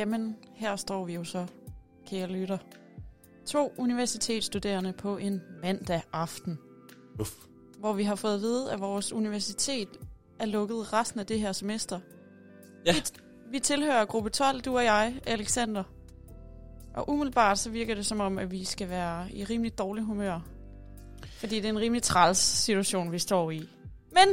[0.00, 1.46] Jamen, her står vi jo så,
[2.06, 2.58] kære lytter.
[3.46, 6.58] To universitetsstuderende på en mandag aften,
[7.20, 7.30] Uff.
[7.78, 9.88] hvor vi har fået at vide, at vores universitet
[10.38, 12.00] er lukket resten af det her semester.
[12.86, 12.92] Ja.
[12.94, 13.00] Vi,
[13.50, 15.82] vi tilhører gruppe 12, du og jeg, Alexander.
[16.94, 20.40] Og umiddelbart så virker det som om, at vi skal være i rimelig dårlig humør.
[21.38, 23.58] Fordi det er en rimelig træls situation, vi står i.
[24.12, 24.28] Men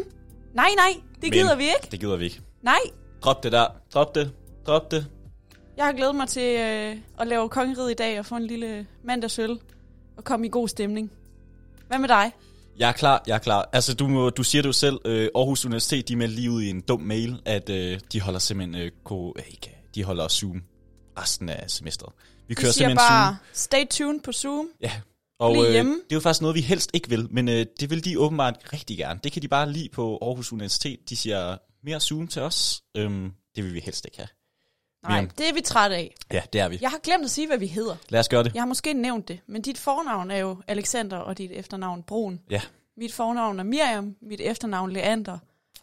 [0.54, 1.88] nej, nej, det Men- gider vi ikke.
[1.92, 2.42] Det gider vi ikke.
[2.62, 2.80] Nej,
[3.22, 3.68] Drop det der.
[3.94, 4.32] Drop det.
[4.68, 5.08] Drop det.
[5.78, 8.88] Jeg har glædet mig til øh, at lave kongeriget i dag og få en lille
[9.04, 9.60] mandagsøl
[10.18, 11.12] og komme i god stemning.
[11.88, 12.32] Hvad med dig?
[12.78, 13.70] Jeg er klar, jeg er klar.
[13.74, 16.62] Altså, du, må, du siger det jo selv, øh, Aarhus Universitet, de meldte lige ud
[16.62, 20.28] i en dum mail, at øh, de holder simpelthen, øh, ko, øh, ikke, de holder
[20.28, 20.64] Zoom
[21.20, 22.14] resten af semesteret.
[22.48, 23.38] Vi kører siger simpelthen bare, Zoom.
[23.54, 24.68] stay tuned på Zoom.
[24.82, 24.92] Ja.
[25.40, 28.06] Og øh, det er jo faktisk noget, vi helst ikke vil, men øh, det vil
[28.06, 29.20] de åbenbart rigtig gerne.
[29.24, 31.10] Det kan de bare lide på Aarhus Universitet.
[31.10, 32.84] De siger mere Zoom til os.
[32.98, 34.28] Øhm, det vil vi helst ikke have.
[35.10, 36.16] Nej, det er vi trætte af.
[36.34, 36.78] Ja, det er vi.
[36.82, 37.96] Jeg har glemt at sige, hvad vi hedder.
[38.10, 38.54] Lad os gøre det.
[38.54, 42.40] Jeg har måske nævnt det, men dit fornavn er jo Alexander, og dit efternavn Brun.
[42.50, 42.62] Ja.
[42.98, 45.38] Mit fornavn er Miriam, mit efternavn Leander.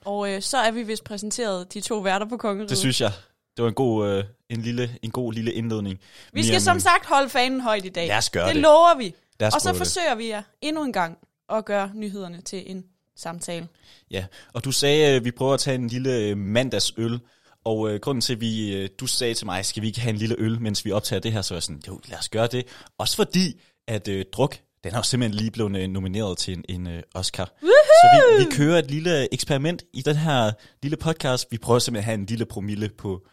[0.04, 2.70] Og øh, så er vi vist præsenteret de to værter på kongeriget.
[2.70, 3.12] Det synes jeg.
[3.56, 6.00] Det var en god, øh, en lille, en god lille indledning.
[6.32, 8.08] vi skal Miriam, som øh, sagt holde fanen højt i dag.
[8.08, 8.62] Lad os gøre det det.
[8.62, 9.14] lover vi.
[9.40, 9.76] Lad os Og så det.
[9.78, 11.18] forsøger vi jer endnu en gang
[11.52, 12.84] at gøre nyhederne til en
[13.16, 13.68] samtale.
[14.10, 17.20] Ja, og du sagde, at vi prøver at tage en lille øh, mandagsøl,
[17.64, 20.10] og øh, grunden til, at vi, øh, du sagde til mig, skal vi ikke have
[20.10, 22.28] en lille øl, mens vi optager det her, så var jeg sådan, jo, lad os
[22.28, 22.66] gøre det.
[22.98, 26.64] Også fordi, at øh, druk, den er jo simpelthen lige blevet øh, nomineret til en,
[26.68, 27.44] en øh, Oscar.
[27.62, 31.46] Så vi, vi kører et lille eksperiment i den her lille podcast.
[31.50, 33.26] Vi prøver simpelthen at have en lille promille på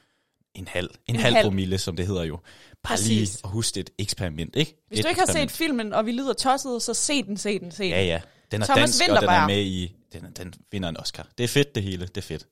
[0.56, 1.46] en halv, en, En halv, halv.
[1.46, 2.36] promille, som det hedder jo.
[2.36, 2.44] Bare
[2.84, 3.08] Præcis.
[3.08, 4.84] lige at huske et eksperiment, ikke?
[4.88, 7.60] Hvis et du ikke har set filmen, og vi lyder tosset, så se den, se
[7.60, 7.92] den, se den.
[7.92, 8.22] Ja, ja.
[8.52, 9.44] Den er Thomas dansk, og den Vinterberg.
[9.44, 9.96] er med i...
[10.14, 11.28] Den, den vinder en Oscar.
[11.38, 12.06] Det er fedt, det hele.
[12.06, 12.48] Det er fedt.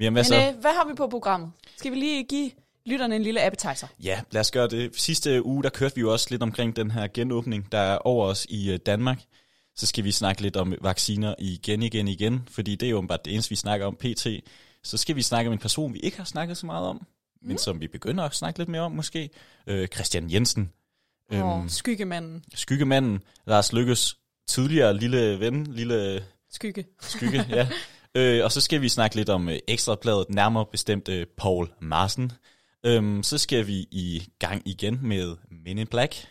[0.00, 0.34] Jamen, hvad så?
[0.34, 1.50] Men øh, hvad har vi på programmet?
[1.76, 2.50] Skal vi lige give
[2.86, 3.86] lytterne en lille appetizer?
[4.02, 4.96] Ja, lad os gøre det.
[4.96, 8.26] Sidste uge, der kørte vi jo også lidt omkring den her genåbning, der er over
[8.26, 9.20] os i øh, Danmark.
[9.76, 13.18] Så skal vi snakke lidt om vacciner igen, igen, igen, fordi det er jo bare
[13.24, 14.26] det eneste, vi snakker om pt.
[14.84, 17.48] Så skal vi snakke om en person, vi ikke har snakket så meget om, mm.
[17.48, 19.30] men som vi begynder at snakke lidt mere om måske.
[19.66, 20.72] Øh, Christian Jensen,
[21.32, 21.68] Øhm.
[21.68, 22.44] skyggemanden.
[22.54, 24.16] skyggemanden, Lars Lykkes
[24.48, 26.84] tidligere lille ven, lille Skygge.
[27.00, 27.68] skygge, ja.
[28.14, 32.32] Øh, og så skal vi snakke lidt om øh, ekstrabladet, nærmere bestemt øh, Paul Marsen.
[32.86, 36.28] Øhm, så skal vi i gang igen med Men in Black,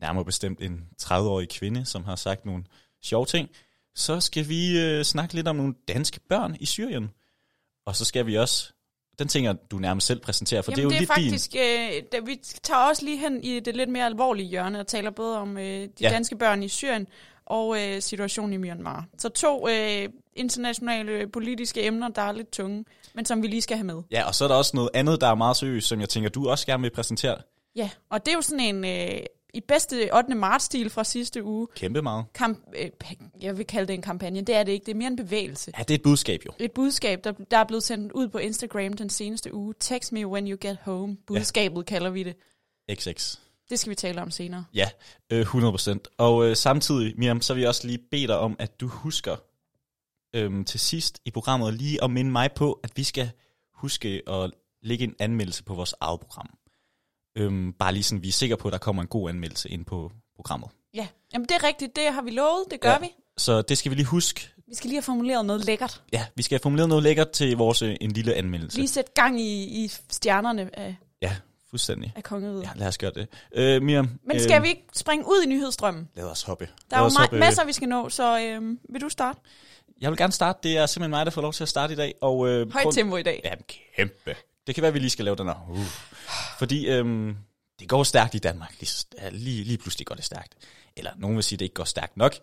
[0.00, 2.64] nærmere bestemt en 30-årig kvinde, som har sagt nogle
[3.02, 3.48] sjove ting.
[3.94, 7.10] Så skal vi øh, snakke lidt om nogle danske børn i Syrien.
[7.86, 8.72] Og så skal vi også,
[9.18, 11.54] den ting, du nærmest selv præsenterer, for Jamen, det er jo det er lidt faktisk,
[11.54, 15.10] øh, da, vi tager også lige hen i det lidt mere alvorlige hjørne, og taler
[15.10, 16.10] både om øh, de ja.
[16.10, 17.06] danske børn i Syrien,
[17.48, 19.06] og øh, situationen i Myanmar.
[19.18, 23.76] Så to øh, internationale politiske emner, der er lidt tunge, men som vi lige skal
[23.76, 24.02] have med.
[24.10, 26.30] Ja, og så er der også noget andet, der er meget seriøst, som jeg tænker,
[26.30, 27.36] du også gerne vil præsentere.
[27.76, 29.20] Ja, og det er jo sådan en, øh,
[29.54, 30.34] i bedste 8.
[30.34, 32.24] marts-stil fra sidste uge, Kæmpe meget.
[32.34, 32.90] kamp, øh,
[33.40, 35.72] jeg vil kalde det en kampagne, det er det ikke, det er mere en bevægelse.
[35.78, 36.50] Ja, det er et budskab jo.
[36.58, 39.74] Et budskab, der, der er blevet sendt ud på Instagram den seneste uge.
[39.80, 41.16] Text me when you get home.
[41.26, 41.82] Budskabet ja.
[41.82, 42.36] kalder vi det.
[42.94, 43.38] XX.
[43.70, 44.64] Det skal vi tale om senere.
[44.74, 44.88] Ja,
[45.32, 45.98] øh, 100%.
[46.18, 49.36] Og øh, samtidig, Miriam, så vil jeg også lige bede dig om, at du husker
[50.36, 53.30] øhm, til sidst i programmet lige at minde mig på, at vi skal
[53.74, 54.50] huske at
[54.82, 56.50] lægge en anmeldelse på vores eget program.
[57.38, 59.84] Øhm, bare lige sådan, vi er sikre på, at der kommer en god anmeldelse ind
[59.84, 60.70] på programmet.
[60.94, 61.96] Ja, jamen det er rigtigt.
[61.96, 62.64] Det har vi lovet.
[62.70, 62.98] Det gør Ja.
[62.98, 63.06] vi.
[63.38, 64.48] Så det skal vi lige huske.
[64.68, 66.02] Vi skal lige have formuleret noget lækkert.
[66.12, 68.78] Ja, vi skal have formuleret noget lækkert til vores øh, en lille anmeldelse.
[68.78, 71.36] Lige sætte gang i, i stjernerne af, Ja,
[71.70, 72.12] fuldstændig.
[72.16, 72.62] af kongeriget.
[72.62, 73.28] Ja, lad os gøre det.
[73.54, 76.08] Øh, Miriam, Men skal vi ikke springe ud i nyhedsstrømmen?
[76.14, 76.68] Lad os hoppe.
[76.90, 77.38] Der er jo hoppe.
[77.38, 79.40] masser, vi skal nå, så øhm, vil du starte?
[80.00, 80.58] Jeg vil gerne starte.
[80.62, 82.14] Det er simpelthen mig, der får lov til at starte i dag.
[82.20, 83.40] Og, øh, Højt grund- tempo i dag.
[83.44, 83.54] Ja,
[83.96, 84.36] kæmpe.
[84.66, 85.66] Det kan være, at vi lige skal lave den her.
[85.70, 85.78] Uh.
[86.58, 87.36] Fordi øhm,
[87.80, 88.74] det går stærkt i Danmark.
[88.80, 90.54] Lige, lige, lige pludselig går det stærkt.
[90.96, 92.34] Eller nogen vil sige, at det ikke går stærkt nok.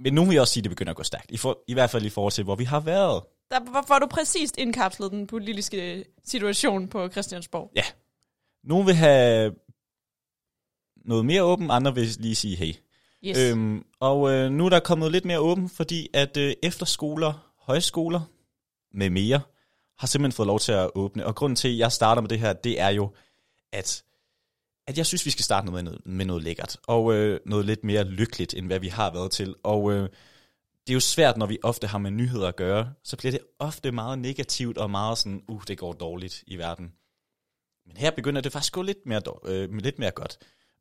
[0.00, 1.30] Men nogen vil også sige, at det begynder at gå stærkt.
[1.30, 3.22] I, for, I hvert fald i forhold til, hvor vi har været.
[3.50, 7.70] Der får du præcist indkapslet den politiske situation på Christiansborg.
[7.76, 7.82] Ja.
[8.64, 9.54] Nogen vil have
[11.04, 12.74] noget mere åben, andre vil lige sige hey.
[13.24, 13.38] Yes.
[13.38, 18.20] Øhm, og øh, nu er der kommet lidt mere åben, fordi at øh, efterskoler, højskoler
[18.92, 19.40] med mere,
[19.98, 21.26] har simpelthen fået lov til at åbne.
[21.26, 23.10] Og grunden til, at jeg starter med det her, det er jo,
[23.72, 24.04] at,
[24.86, 26.76] at jeg synes, vi skal starte med noget, med noget lækkert.
[26.86, 29.54] Og øh, noget lidt mere lykkeligt, end hvad vi har været til.
[29.62, 30.08] Og øh,
[30.86, 33.40] det er jo svært, når vi ofte har med nyheder at gøre, så bliver det
[33.58, 36.92] ofte meget negativt og meget sådan, uh, det går dårligt i verden.
[37.90, 40.38] Men her begynder det faktisk at gå lidt mere, øh, lidt mere godt.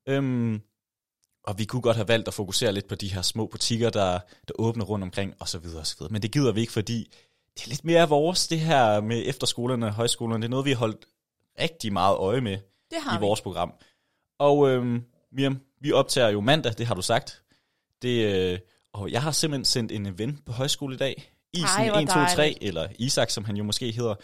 [0.08, 0.62] Øhm,
[1.44, 4.20] og vi kunne godt have valgt at fokusere lidt på de her små butikker, der,
[4.48, 6.12] der åbner rundt omkring, og så videre, og så videre.
[6.12, 7.12] Men det gider vi ikke, fordi
[7.58, 10.42] det er lidt mere vores, det her med efterskolerne og højskolerne.
[10.42, 11.06] Det er noget, vi har holdt
[11.60, 12.58] rigtig meget øje med
[12.92, 13.26] Det har i vi.
[13.26, 13.74] vores program.
[14.40, 17.42] Og øhm, Miriam, vi optager jo mandag, det har du sagt.
[18.02, 18.60] Det, øh,
[18.94, 21.32] og jeg har simpelthen sendt en ven på højskole i dag.
[21.54, 22.64] Isen Ej, hvor 1, 2, 3, dejligt.
[22.64, 24.16] eller Isak, som han jo måske hedder.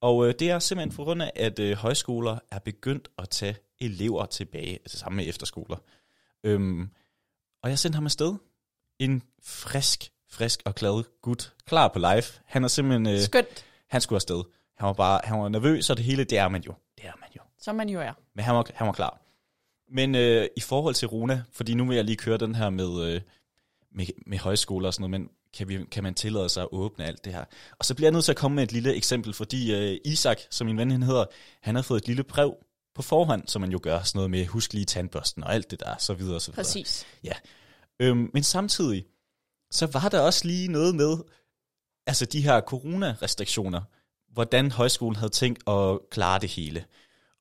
[0.00, 3.56] Og øh, det er simpelthen for grund af, at øh, højskoler er begyndt at tage
[3.80, 5.76] elever tilbage, altså sammen med efterskoler.
[6.44, 6.90] Øhm,
[7.62, 8.34] og jeg sendte ham afsted.
[8.98, 12.22] En frisk, frisk og glad gut, klar på live.
[12.44, 14.42] Han er simpelthen, øh, Skønt, han skulle afsted.
[14.76, 16.74] Han var bare, han var nervøs, og det hele, det er man jo.
[16.98, 17.42] Det er man jo.
[17.58, 18.12] som man jo er.
[18.34, 19.20] Men han var, han var klar.
[19.88, 23.14] Men øh, i forhold til Rona, fordi nu vil jeg lige køre den her med,
[23.14, 23.20] øh,
[23.90, 27.04] med, med højskoler og sådan noget, men kan, vi, kan man tillade sig at åbne
[27.04, 27.44] alt det her?
[27.78, 30.38] Og så bliver jeg nødt til at komme med et lille eksempel, fordi øh, Isak,
[30.50, 31.24] som min ven han hedder,
[31.60, 32.54] han har fået et lille brev
[32.94, 35.80] på forhånd, som man jo gør, sådan noget med husk lige tandbørsten og alt det
[35.80, 36.64] der, så videre og så videre.
[36.64, 37.06] Præcis.
[38.00, 39.06] Øhm, men samtidig,
[39.70, 41.16] så var der også lige noget med,
[42.06, 43.82] altså de her coronarestriktioner,
[44.32, 46.84] hvordan højskolen havde tænkt at klare det hele.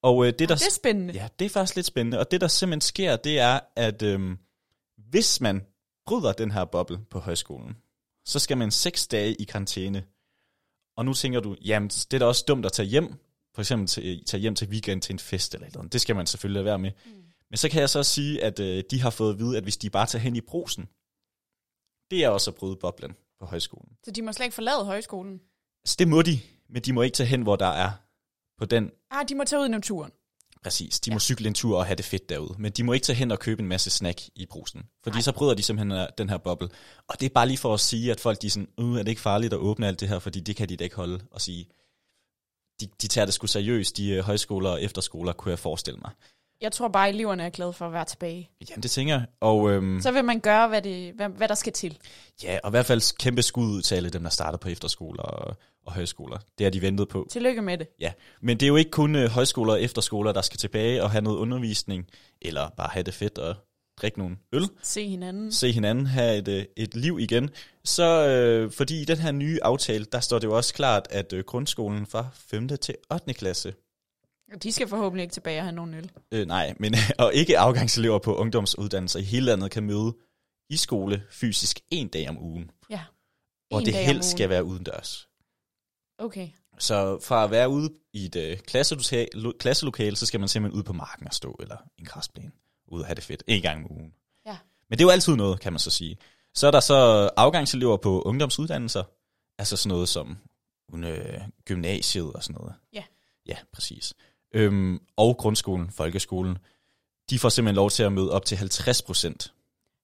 [0.02, 1.14] Og øh, det, der, Det er spændende.
[1.14, 2.20] Ja, det er faktisk lidt spændende.
[2.20, 4.38] Og det, der simpelthen sker, det er, at øhm,
[4.98, 5.66] hvis man
[6.06, 7.78] bryder den her boble på højskolen,
[8.26, 10.06] så skal man seks dage i karantæne.
[10.98, 13.14] Og nu tænker du, jamen det er da også dumt at tage hjem,
[13.56, 15.94] for eksempel til, tage hjem til weekend til en fest eller noget.
[15.94, 16.92] Det skal man selvfølgelig være med.
[17.06, 17.12] Mm.
[17.50, 19.78] Men så kan jeg så sige, at øh, de har fået at vide, at hvis
[19.78, 20.84] de bare tager hen i brosen,
[22.12, 23.98] det er også at bryde boblen på højskolen.
[24.06, 25.42] Så de må slet ikke forlade højskolen.
[25.86, 26.40] Så det må de,
[26.70, 27.92] men de må ikke tage hen, hvor der er
[28.58, 30.12] på den Ah, de må tage ud i naturen.
[30.64, 31.00] Præcis.
[31.00, 32.56] De må cykle en tur og have det fedt derude.
[32.58, 34.84] Men de må ikke tage hen og købe en masse snack i brusen.
[35.04, 35.22] Fordi Nej.
[35.22, 36.70] så bryder de simpelthen den her boble.
[37.08, 39.04] Og det er bare lige for at sige, at folk de er sådan, uh, er
[39.04, 41.20] det ikke farligt at åbne alt det her, fordi det kan de da ikke holde
[41.32, 41.68] og sige.
[42.82, 46.12] De, de tager det sgu seriøst, de uh, højskoler og efterskoler, kunne jeg forestille mig.
[46.62, 48.50] Jeg tror bare, at eleverne er glade for at være tilbage.
[48.70, 49.26] Jamen, det tænker jeg.
[49.40, 51.98] Og øhm, Så vil man gøre, hvad, det, hvad, hvad der skal til.
[52.44, 55.24] ja, og i hvert fald kæmpe skud ud til alle dem, der starter på efterskoler
[55.24, 55.58] og,
[55.90, 56.38] og højskoler.
[56.58, 57.28] Det har de ventet på.
[57.32, 57.88] Tillykke med det.
[58.00, 61.12] Ja, men det er jo ikke kun øh, højskoler og efterskoler, der skal tilbage og
[61.12, 62.08] have noget undervisning,
[62.42, 63.56] eller bare have det fedt og
[64.02, 64.70] drikke nogle øl.
[64.82, 65.52] Se hinanden.
[65.52, 67.50] se hinanden have et, øh, et liv igen.
[67.86, 71.34] Så øh, fordi i den her nye aftale, der står det jo også klart, at
[71.34, 72.68] øh, grundskolen fra 5.
[72.68, 73.34] til 8.
[73.34, 73.74] klasse,
[74.64, 76.12] De skal forhåbentlig ikke tilbage og have nogen øl.
[76.32, 80.16] øh, nej, men og ikke afgangselever på ungdomsuddannelser i hele landet kan møde
[80.70, 82.72] i skole fysisk en dag om ugen.
[82.90, 83.02] Ja.
[83.72, 85.29] Og En det dag om helst skal være udendørs.
[86.20, 86.50] Okay.
[86.78, 90.84] Så fra at være ude i et øh, klasselokale, klasselokale, så skal man simpelthen ud
[90.84, 92.52] på marken og stå, eller en græsplæne,
[92.88, 94.14] ude og have det fedt, en gang om ugen.
[94.46, 94.58] Ja.
[94.90, 96.18] Men det er jo altid noget, kan man så sige.
[96.54, 99.04] Så er der så afgangselever på ungdomsuddannelser,
[99.58, 100.38] altså sådan noget som
[100.96, 102.74] øh, gymnasiet og sådan noget.
[102.94, 103.04] Ja.
[103.46, 104.14] Ja, præcis.
[104.54, 106.58] Øhm, og grundskolen, folkeskolen,
[107.30, 109.54] de får simpelthen lov til at møde op til 50 procent.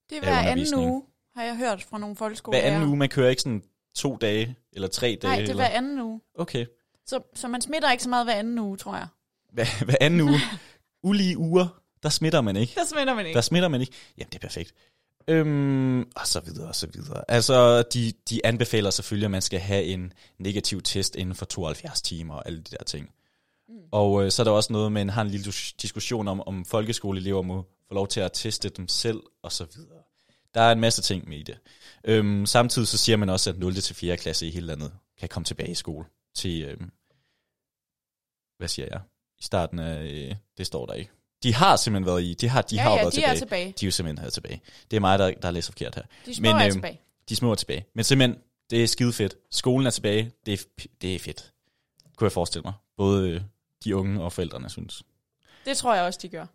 [0.10, 1.04] Det er hver anden uge,
[1.36, 2.60] har jeg hørt fra nogle folkeskoler.
[2.60, 3.64] Hver anden uge, man kører ikke sådan
[3.96, 5.32] to dage, eller tre dage.
[5.32, 5.64] Nej, det er eller?
[5.64, 6.22] hver anden uge.
[6.36, 6.66] Okay.
[7.06, 9.08] Så, så man smitter ikke så meget hver anden uge, tror jeg.
[9.54, 10.40] Hver, hver anden uge.
[11.04, 12.74] Ulige uger, der smitter man ikke.
[12.76, 13.36] Der smitter man ikke.
[13.36, 13.94] Der smitter man ikke.
[14.18, 14.74] Jamen, det er perfekt.
[15.28, 17.24] Øhm, og så videre, og så videre.
[17.28, 22.02] Altså, de, de anbefaler selvfølgelig, at man skal have en negativ test inden for 72
[22.02, 23.10] timer og alle de der ting.
[23.70, 23.76] Mm.
[23.92, 26.66] Og øh, så er der også noget, man har en lille dis- diskussion om, om
[26.66, 30.02] folkeskoleelever må få lov til at teste dem selv, og så videre.
[30.56, 31.58] Der er en masse ting med i det.
[32.04, 33.76] Øhm, samtidig så siger man også, at 0.
[33.76, 34.18] til 4.
[34.18, 36.92] klasse i hele landet kan komme tilbage i skole til, øhm,
[38.58, 39.02] hvad siger jeg,
[39.40, 41.12] i starten af, øh, det står der ikke.
[41.44, 43.34] De har simpelthen været i, de har, de ja, har ja, været de tilbage.
[43.34, 43.74] er tilbage.
[43.80, 44.62] De er jo simpelthen her tilbage.
[44.92, 46.04] Det er mig, der, der læser forkert her.
[46.26, 47.02] De små Men, er øhm, tilbage.
[47.30, 47.86] De små er tilbage.
[47.94, 49.36] Men simpelthen, det er skide fedt.
[49.52, 50.32] Skolen er tilbage.
[50.46, 51.54] Det er, det er fedt.
[52.18, 52.74] Kunne jeg forestille mig.
[52.98, 53.42] Både øh,
[53.84, 55.04] de unge og forældrene synes.
[55.66, 56.46] Det tror jeg også, de gør.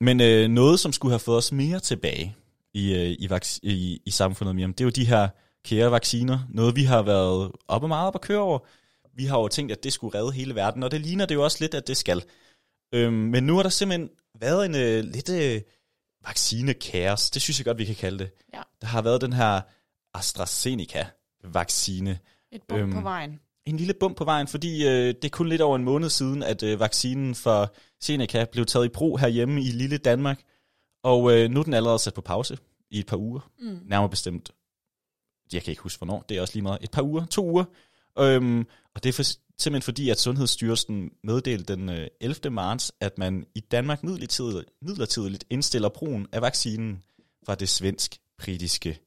[0.00, 2.36] Men øh, noget, som skulle have fået os mere tilbage
[2.74, 3.28] i, øh, i,
[3.62, 5.28] i, i samfundet, Miriam, det er jo de her
[5.64, 6.38] kære vacciner.
[6.48, 8.58] Noget, vi har været oppe meget op at køre over.
[9.14, 11.44] Vi har jo tænkt, at det skulle redde hele verden, og det ligner det jo
[11.44, 12.22] også lidt, at det skal.
[12.94, 14.10] Øhm, men nu har der simpelthen
[14.40, 15.60] været en øh, lidt øh,
[16.26, 17.30] vaccinekaos.
[17.30, 18.30] Det synes jeg godt, vi kan kalde det.
[18.54, 18.62] Ja.
[18.80, 19.60] Der har været den her
[20.14, 22.18] AstraZeneca-vaccine.
[22.52, 23.40] Et bump Øhm, på vejen.
[23.66, 26.42] En lille bump på vejen, fordi øh, det er kun lidt over en måned siden,
[26.42, 30.40] at øh, vaccinen for Seneca blev taget i brug herhjemme i lille Danmark.
[31.02, 32.58] Og øh, nu er den allerede sat på pause
[32.90, 33.50] i et par uger.
[33.58, 33.80] Mm.
[33.86, 34.50] Nærmere bestemt,
[35.52, 37.64] jeg kan ikke huske hvornår, det er også lige meget, et par uger, to uger.
[38.18, 42.50] Øhm, og det er for, simpelthen fordi, at Sundhedsstyrelsen meddelte den øh, 11.
[42.50, 47.02] marts, at man i Danmark midlertidigt, midlertidigt indstiller brugen af vaccinen
[47.46, 49.00] fra det svensk-britiske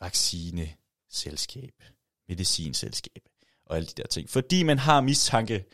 [0.00, 1.82] vaccineselskab,
[2.28, 3.22] medicinselskab
[3.66, 4.30] og alle de der ting.
[4.30, 5.64] Fordi man har mistanke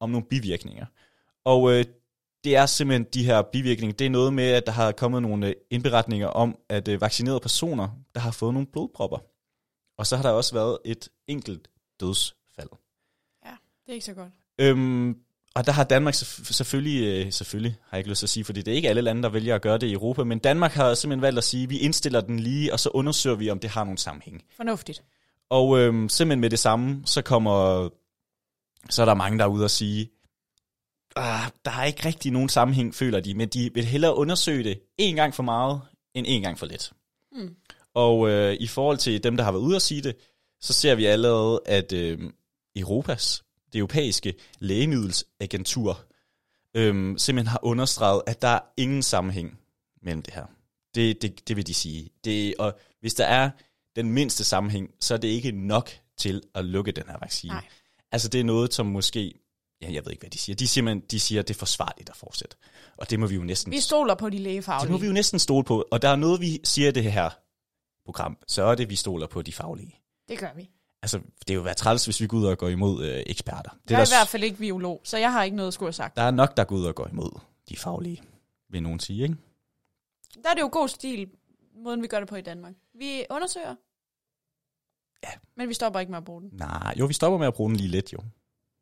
[0.00, 0.86] om nogle bivirkninger.
[1.44, 1.84] Og øh,
[2.44, 3.96] det er simpelthen de her bivirkninger.
[3.96, 7.40] Det er noget med, at der har kommet nogle øh, indberetninger om, at øh, vaccinerede
[7.40, 9.18] personer, der har fået nogle blodpropper.
[9.98, 11.68] Og så har der også været et enkelt
[12.00, 12.68] dødsfald.
[13.86, 14.32] Det er ikke så godt.
[14.58, 15.16] Øhm,
[15.54, 18.44] og der har Danmark selvf- selvfølgelig, øh, selvfølgelig har jeg ikke lyst til at sige,
[18.44, 20.72] fordi det er ikke alle lande, der vælger at gøre det i Europa, men Danmark
[20.72, 23.58] har simpelthen valgt at sige, at vi indstiller den lige, og så undersøger vi, om
[23.58, 24.44] det har nogen sammenhæng.
[24.56, 25.04] Fornuftigt.
[25.50, 27.88] Og øhm, simpelthen med det samme, så kommer,
[28.90, 30.10] så er der mange, der er ude og sige,
[31.16, 34.80] ah, der er ikke rigtig nogen sammenhæng, føler de, men de vil hellere undersøge det
[34.98, 35.80] en gang for meget,
[36.14, 36.92] end en gang for lidt.
[37.32, 37.56] Mm.
[37.94, 40.16] Og øh, i forhold til dem, der har været ude at sige det,
[40.60, 42.18] så ser vi allerede, at øh,
[42.76, 46.04] Europas, det europæiske lægemiddelsagentur,
[46.74, 49.58] øh, simpelthen har understreget, at der er ingen sammenhæng
[50.02, 50.46] mellem det her.
[50.94, 52.10] Det, det, det vil de sige.
[52.24, 53.50] Det, og hvis der er
[53.96, 57.52] den mindste sammenhæng, så er det ikke nok til at lukke den her vaccine.
[57.52, 57.64] Nej.
[58.12, 59.34] Altså det er noget, som måske,
[59.88, 60.56] ja, jeg ved ikke, hvad de siger.
[60.56, 62.56] De siger, de siger at det er forsvarligt at fortsætte.
[62.96, 64.92] Og det må vi jo næsten Vi stoler på de det lægefaglige.
[64.92, 65.84] må vi jo næsten stole på.
[65.90, 67.30] Og der er noget, vi siger i det her
[68.04, 70.00] program, så er det, vi stoler på de faglige.
[70.28, 70.70] Det gør vi.
[71.02, 73.70] Altså, det er jo været træls, hvis vi går ud og går imod øh, eksperter.
[73.70, 75.68] Det Jeg er er i der, hvert fald ikke biolog, så jeg har ikke noget
[75.68, 76.16] at skulle have sagt.
[76.16, 78.22] der er nok, der går ud og går imod de faglige,
[78.70, 79.36] vil nogen sige, ikke?
[80.42, 81.30] Der er det jo god stil,
[81.84, 82.74] måden vi gør det på i Danmark.
[82.98, 83.74] Vi undersøger.
[85.24, 85.30] Ja.
[85.56, 86.50] Men vi stopper ikke med at bruge den.
[86.52, 88.18] Nej, jo, vi stopper med at bruge den lige lidt, jo.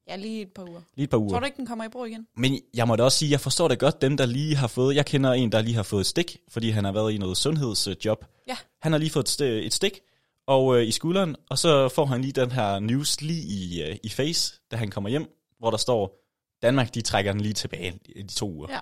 [0.09, 0.81] Ja, lige et par uger.
[0.97, 1.31] Lige et par uger.
[1.31, 2.27] Tror du ikke, den kommer i brug igen?
[2.37, 4.97] Men jeg må da også sige, jeg forstår det godt, dem der lige har fået,
[4.97, 7.37] jeg kender en, der lige har fået et stik, fordi han har været i noget
[7.37, 8.25] sundhedsjob.
[8.49, 8.57] Ja.
[8.83, 10.01] Han har lige fået et, st- et stik
[10.47, 13.97] og øh, i skulderen, og så får han lige den her news lige i, øh,
[14.03, 15.27] i face, da han kommer hjem,
[15.59, 16.19] hvor der står,
[16.63, 18.67] Danmark, de trækker den lige tilbage i de to uger.
[18.71, 18.79] Ja.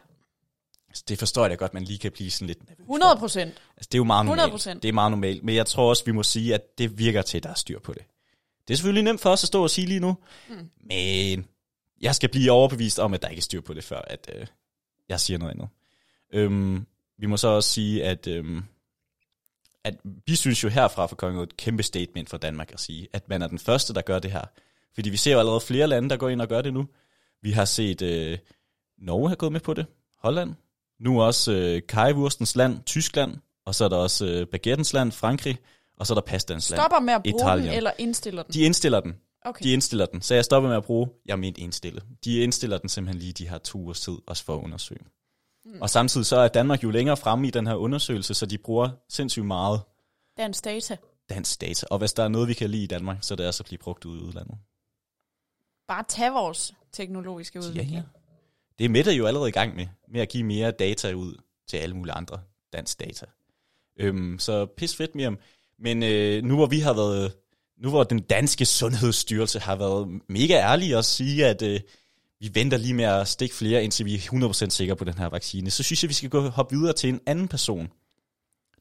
[0.89, 2.81] Altså, det forstår jeg da godt, man lige kan blive sådan lidt nervøs.
[2.85, 3.55] 100 procent.
[3.77, 4.67] Altså, det er jo meget normalt.
[4.67, 4.75] 100%.
[4.75, 7.37] Det er meget normalt, men jeg tror også, vi må sige, at det virker til,
[7.37, 8.03] at der er styr på det.
[8.69, 10.17] Det er selvfølgelig nemt for os at stå og sige lige nu,
[10.49, 10.71] Mm.
[10.85, 11.47] men
[12.01, 14.47] jeg skal blive overbevist om, at der ikke er styr på det, før at øh,
[15.09, 15.69] jeg siger noget andet.
[16.33, 16.87] Øhm,
[17.19, 18.63] vi må så også sige, at, øhm,
[19.85, 19.95] at
[20.27, 23.43] vi synes jo herfra for Kongen et kæmpe statement for Danmark at sige, at man
[23.43, 24.45] er den første, der gør det her.
[24.95, 26.89] Fordi vi ser jo allerede flere lande, der går ind og gør det nu.
[27.43, 28.39] Vi har set øh,
[28.99, 29.87] Norge har gået med på det,
[30.19, 30.55] Holland,
[31.01, 35.59] nu også øh, kajvurstens land, Tyskland, og så er der også øh, baguettens land, Frankrig,
[36.01, 36.81] og så er der pastans land.
[36.81, 37.67] Stopper med at bruge Italien.
[37.69, 38.53] den, eller indstiller den?
[38.53, 39.15] De indstiller den.
[39.45, 39.63] Okay.
[39.65, 40.23] De indstiller den.
[40.23, 42.01] Så jeg stopper med at bruge, jeg mente indstille.
[42.25, 45.01] De indstiller den simpelthen lige de her to ugers tid, også for at undersøge.
[45.65, 45.81] Mm.
[45.83, 48.89] Og samtidig så er Danmark jo længere fremme i den her undersøgelse, så de bruger
[49.09, 49.81] sindssygt meget
[50.37, 50.97] Dansk data.
[51.31, 51.87] dansk data.
[51.91, 53.67] Og hvis der er noget, vi kan lide i Danmark, så er det altså at
[53.67, 54.59] blive brugt ude i udlandet.
[55.89, 57.95] Bare tag vores teknologiske Ja, udvikling.
[57.97, 58.03] ja.
[58.79, 61.35] Det er Mette jo allerede i gang med, med at give mere data ud
[61.69, 62.41] til alle mulige andre
[62.73, 63.27] dansk data.
[63.97, 65.37] Øhm, så pis fedt med
[65.81, 67.33] Men øh, nu hvor vi har været,
[67.83, 71.81] nu hvor den danske sundhedsstyrelse har været mega ærlige og sige, at øh,
[72.41, 75.27] vi venter lige med at stikke flere, indtil vi er 100% sikre på den her
[75.27, 77.89] vaccine, så synes jeg, vi skal gå hoppe videre til en anden person.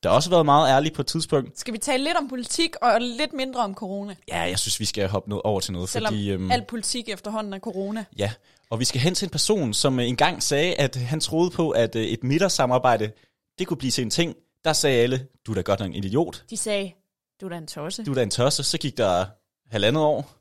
[0.04, 1.60] Der har også været meget ærlig på et tidspunkt.
[1.60, 4.16] Skal vi tale lidt om politik og lidt mindre om corona?
[4.28, 6.32] Ja, jeg synes, vi skal hoppe noget over til noget, Selvom fordi...
[6.32, 8.06] Øhm, al politik efterhånden er corona.
[8.18, 8.32] Ja,
[8.70, 11.96] og vi skal hen til en person, som engang sagde, at han troede på, at
[11.96, 13.12] øh, et middagssamarbejde,
[13.60, 14.36] det kunne blive til en ting.
[14.64, 16.94] Der sagde alle, du er da godt nok en idiot, De sagde,
[17.42, 18.04] du er da en tosse.
[18.06, 18.64] du er da en tosse.
[18.64, 19.26] Så gik der
[19.68, 20.32] halvandet år,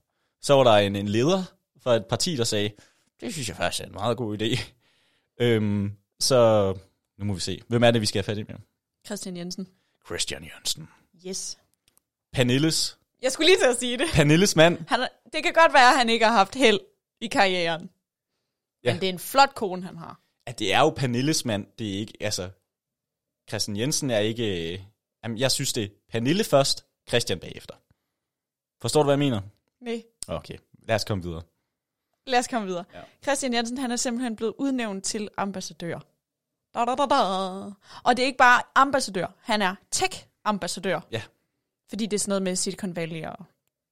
[0.43, 1.45] så var der en, en leder
[1.83, 2.71] for et parti, der sagde,
[3.21, 4.61] det synes jeg faktisk er en meget god idé.
[5.41, 6.75] Øhm, så
[7.19, 7.61] nu må vi se.
[7.69, 8.55] Hvem er det, vi skal have fat i med?
[9.07, 9.69] Christian Jensen.
[10.07, 10.89] Christian Jørgensen.
[11.27, 11.59] Yes.
[12.33, 12.99] Pernilles.
[13.23, 14.07] Jeg skulle lige til at sige det.
[14.13, 14.79] Pernilles mand.
[14.89, 16.81] Han er, det kan godt være, at han ikke har haft held
[17.21, 17.91] i karrieren.
[18.85, 18.93] Ja.
[18.93, 20.21] Men det er en flot kone, han har.
[20.47, 21.67] At det er jo Pernilles mand.
[21.79, 22.51] Det er ikke, altså...
[23.49, 24.73] Christian Jensen er ikke...
[24.73, 24.81] Øh,
[25.25, 27.75] jamen, jeg synes, det er Pernille først, Christian bagefter.
[28.81, 29.41] Forstår du, hvad jeg mener?
[29.81, 30.03] Nej.
[30.29, 31.43] Okay, lad os komme videre.
[32.27, 32.85] Lad os komme videre.
[32.95, 33.01] Ja.
[33.23, 35.99] Christian Jensen, han er simpelthen blevet udnævnt til ambassadør.
[36.75, 37.17] Da, da, da, da.
[38.05, 41.01] Og det er ikke bare ambassadør, han er tech-ambassadør.
[41.11, 41.23] Ja.
[41.89, 43.45] Fordi det er sådan noget med Silicon Valley og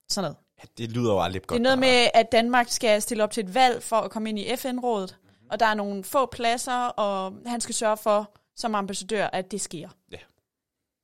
[0.09, 0.37] sådan noget.
[0.63, 1.49] Ja, det lyder jo aldrig godt.
[1.51, 4.29] det er noget med, at Danmark skal stille op til et valg for at komme
[4.29, 5.17] ind i FN-rådet.
[5.23, 5.47] Mhm.
[5.51, 9.61] Og der er nogle få pladser, og han skal sørge for, som ambassadør, at det
[9.61, 9.89] sker.
[10.13, 10.19] Ja.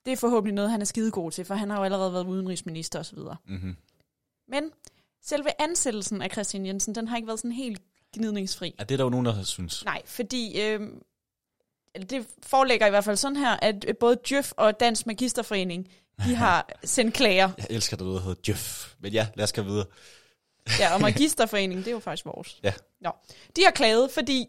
[0.04, 2.99] Det er forhåbentlig noget, han er skidegod til, for han har jo allerede været udenrigsminister
[2.99, 3.18] osv.
[3.18, 3.76] Mm-hmm.
[4.49, 4.71] Men
[5.23, 7.82] selve ansættelsen af Christian Jensen, den har ikke været sådan helt
[8.14, 8.75] gnidningsfri.
[8.78, 9.85] Ja, det er der jo nogen, der synes.
[9.85, 10.80] Nej, fordi øh,
[12.11, 15.88] det forelægger i hvert fald sådan her, at øh, både Djøf og Dansk Magisterforening,
[16.25, 17.50] de har sendt klager.
[17.59, 18.94] Jeg elsker det, der hedder Jeff.
[18.99, 19.87] Men ja, lad os gå videre.
[20.78, 22.61] Ja, og Magisterforeningen, det er jo faktisk vores.
[22.62, 22.73] Ja.
[23.00, 23.11] Nå.
[23.56, 24.47] De har klaget, fordi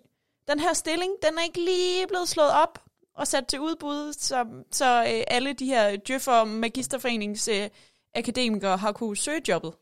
[0.47, 2.83] den her stilling, den er ikke lige blevet slået op
[3.15, 7.69] og sat til udbud, så, så øh, alle de her Djøf og Magisterforenings øh,
[8.15, 9.73] akademikere har kunne søge jobbet.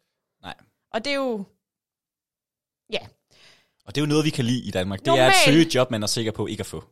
[0.41, 0.55] Nej.
[0.91, 1.43] Og det er jo...
[2.89, 3.07] Ja,
[3.85, 4.99] Og det er jo noget, vi kan lide i Danmark.
[4.99, 6.83] Det er at søge et job, man er sikker på ikke at få.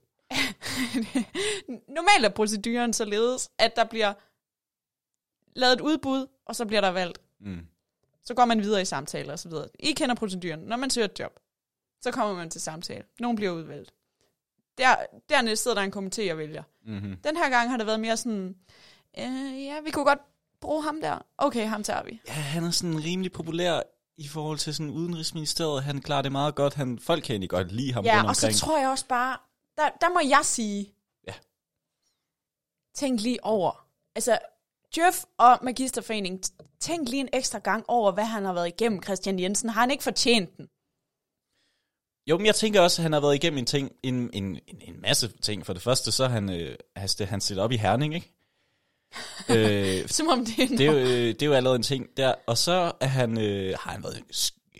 [1.98, 4.14] Normalt er proceduren således, at der bliver
[5.56, 7.22] lavet et udbud, og så bliver der valgt.
[7.40, 7.66] Mm.
[8.24, 9.68] Så går man videre i samtaler og så videre.
[9.80, 11.40] I kender proceduren, når man søger et job.
[12.02, 13.04] Så kommer man til samtale.
[13.20, 13.94] Nogen bliver udvalgt.
[14.80, 14.96] Der,
[15.30, 16.64] dernæst sidder der en komité og vælger.
[16.86, 17.18] Mm-hmm.
[17.24, 18.56] Den her gang har det været mere sådan,
[19.20, 20.20] øh, ja, vi kunne godt
[20.62, 21.26] bruge ham der.
[21.38, 22.22] Okay, ham tager vi.
[22.28, 23.82] Ja, han er sådan rimelig populær
[24.18, 25.84] i forhold til sådan udenrigsministeriet.
[25.84, 26.74] Han klarer det meget godt.
[26.74, 29.38] Han, folk kan egentlig godt lide ham Ja, rundt og så tror jeg også bare,
[29.78, 30.94] der, der må jeg sige,
[31.28, 31.34] Ja.
[32.96, 33.86] tænk lige over.
[34.16, 34.40] Altså,
[34.98, 39.04] Jeff og Magisterforening, t- tænk lige en ekstra gang over, hvad han har været igennem,
[39.04, 39.70] Christian Jensen.
[39.70, 40.68] Har han ikke fortjent den?
[42.30, 44.82] Jo, men jeg tænker også, at han har været igennem en, ting, en, en, en,
[44.82, 45.66] en masse ting.
[45.66, 48.34] For det første, så er han, øh, han, st- han stillet op i Herning, ikke?
[50.02, 52.08] øh, Som om det er, det, er jo, øh, det er jo allerede en ting
[52.18, 52.34] der.
[52.48, 54.24] Og så er han, øh, har han været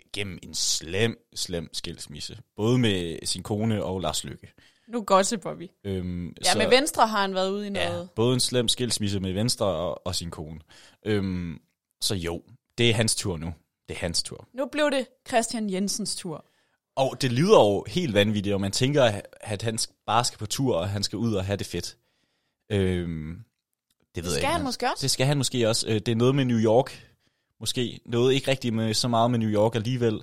[0.06, 2.38] igennem en slem, slem skilsmisse.
[2.56, 4.52] Både med sin kone og Lars Lykke.
[4.88, 5.70] Nu gossiper vi.
[5.84, 8.10] Øhm, Ja, med Venstre har han været ude i Ja, noget.
[8.10, 10.60] både en slem skilsmisse med Venstre og, og sin kone.
[11.06, 11.58] Øhm,
[12.00, 12.42] så jo,
[12.78, 13.54] det er hans tur nu.
[13.88, 14.48] Det er hans tur.
[14.54, 16.44] Nu blev det Christian Jensens tur.
[16.96, 19.04] Og det lyder jo helt vanvittigt, og man tænker,
[19.40, 21.96] at han bare skal på tur, og han skal ud og have det fedt.
[22.72, 23.36] Øhm,
[24.14, 24.46] det ved Det jeg skal ikke.
[24.46, 25.02] han måske også.
[25.02, 25.86] Det skal han måske også.
[25.88, 27.06] Øh, Det er noget med New York.
[27.60, 30.20] Måske noget ikke rigtig med så meget med New York alligevel.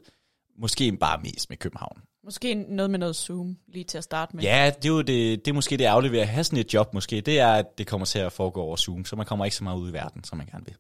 [0.60, 2.02] Måske bare mest med København.
[2.24, 4.44] Måske noget med noget Zoom, lige til at starte med.
[4.44, 6.74] Ja, det er jo det, det er måske det ærgerlige ved at have sådan et
[6.74, 7.22] job måske.
[7.22, 9.64] Det er, at det kommer til at foregå over Zoom, så man kommer ikke så
[9.64, 10.76] meget ud i verden, som man gerne vil.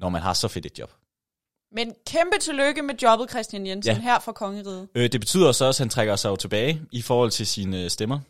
[0.00, 0.92] Når man har så fedt et job.
[1.74, 4.00] Men kæmpe tillykke med jobbet, Christian Jensen, Ja.
[4.00, 4.88] her fra Kongeriget.
[4.94, 7.84] Øh, det betyder så også, at han trækker sig jo tilbage i forhold til sine
[7.84, 8.20] øh, stemmer.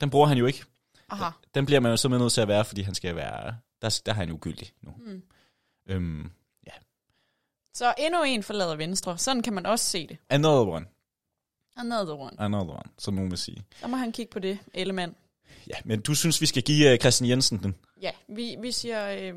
[0.00, 0.64] Den bruger han jo ikke.
[1.08, 1.30] Aha.
[1.54, 3.54] Den bliver man jo simpelthen nødt til at være, fordi han skal være...
[3.82, 4.90] Der, der har han ugyldig nu.
[5.06, 5.22] Mm.
[5.88, 6.30] Øhm,
[7.74, 9.18] Så endnu en forlader Venstre.
[9.18, 10.16] Sådan kan man også se det.
[10.30, 10.86] another one.
[11.76, 12.30] Another one.
[12.40, 13.64] Another one, som nogen vil sige.
[13.80, 15.14] Så må han kigge på det, Ellemann.
[15.66, 17.74] Ja, men du synes, vi skal give uh, Christian Jensen den?
[18.02, 19.34] Ja, vi, vi siger øh,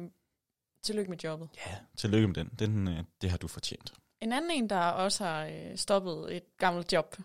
[0.84, 1.50] tillykke med jobbet.
[1.68, 2.50] Ja, tillykke med den.
[2.60, 3.94] den uh, det har du fortjent.
[4.22, 7.16] En anden en, der også har øh, stoppet et gammelt job.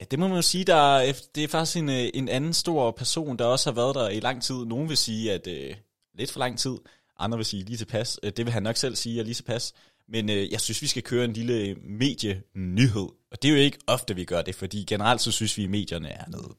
[0.00, 2.52] Ja, det må man jo sige, der er, det er faktisk en, øh, en anden
[2.52, 4.64] stor person, der også har været der i lang tid.
[4.64, 5.76] Nogen vil sige, at øh,
[6.14, 6.78] lidt for lang tid.
[7.18, 8.18] Andre vil sige lige tilpas.
[8.22, 9.72] Øh, Det vil han nok selv sige er lige tilpas.
[10.08, 13.08] Men øh, jeg synes, vi skal køre en lille medienyhed.
[13.30, 15.70] Og det er jo ikke ofte, vi gør det, fordi generelt så synes vi, at
[15.70, 16.52] medierne er noget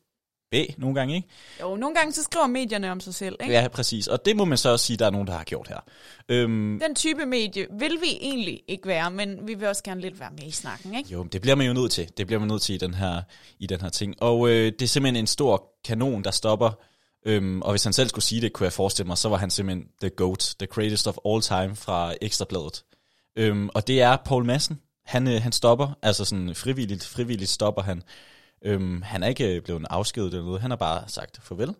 [0.53, 1.27] bag nogle gange, ikke?
[1.61, 3.53] Jo, nogle gange så skriver medierne om sig selv, ikke?
[3.53, 4.07] Ja, præcis.
[4.07, 5.79] Og det må man så også sige, der er nogen, der har gjort her.
[6.29, 10.19] Øhm, Den type medie vil vi egentlig ikke være, men vi vil også gerne lidt
[10.19, 11.09] være med i snakken, ikke?
[11.09, 12.09] Jo, det bliver man jo nødt til.
[12.17, 13.21] Det bliver man nødt til i den her,
[13.59, 14.15] i den her ting.
[14.23, 16.71] Og øh, det er simpelthen en stor kanon, der stopper.
[17.25, 19.49] Øhm, og hvis han selv skulle sige det, kunne jeg forestille mig, så var han
[19.49, 22.83] simpelthen the GOAT, the greatest of all time fra Ekstrabladet.
[23.37, 24.79] Øhm, og det er Paul Madsen.
[25.05, 28.03] Han, øh, han stopper, altså sådan frivilligt, frivilligt stopper han.
[28.65, 31.75] Øhm, han er ikke øh, blevet afskediget eller noget, han har bare sagt farvel.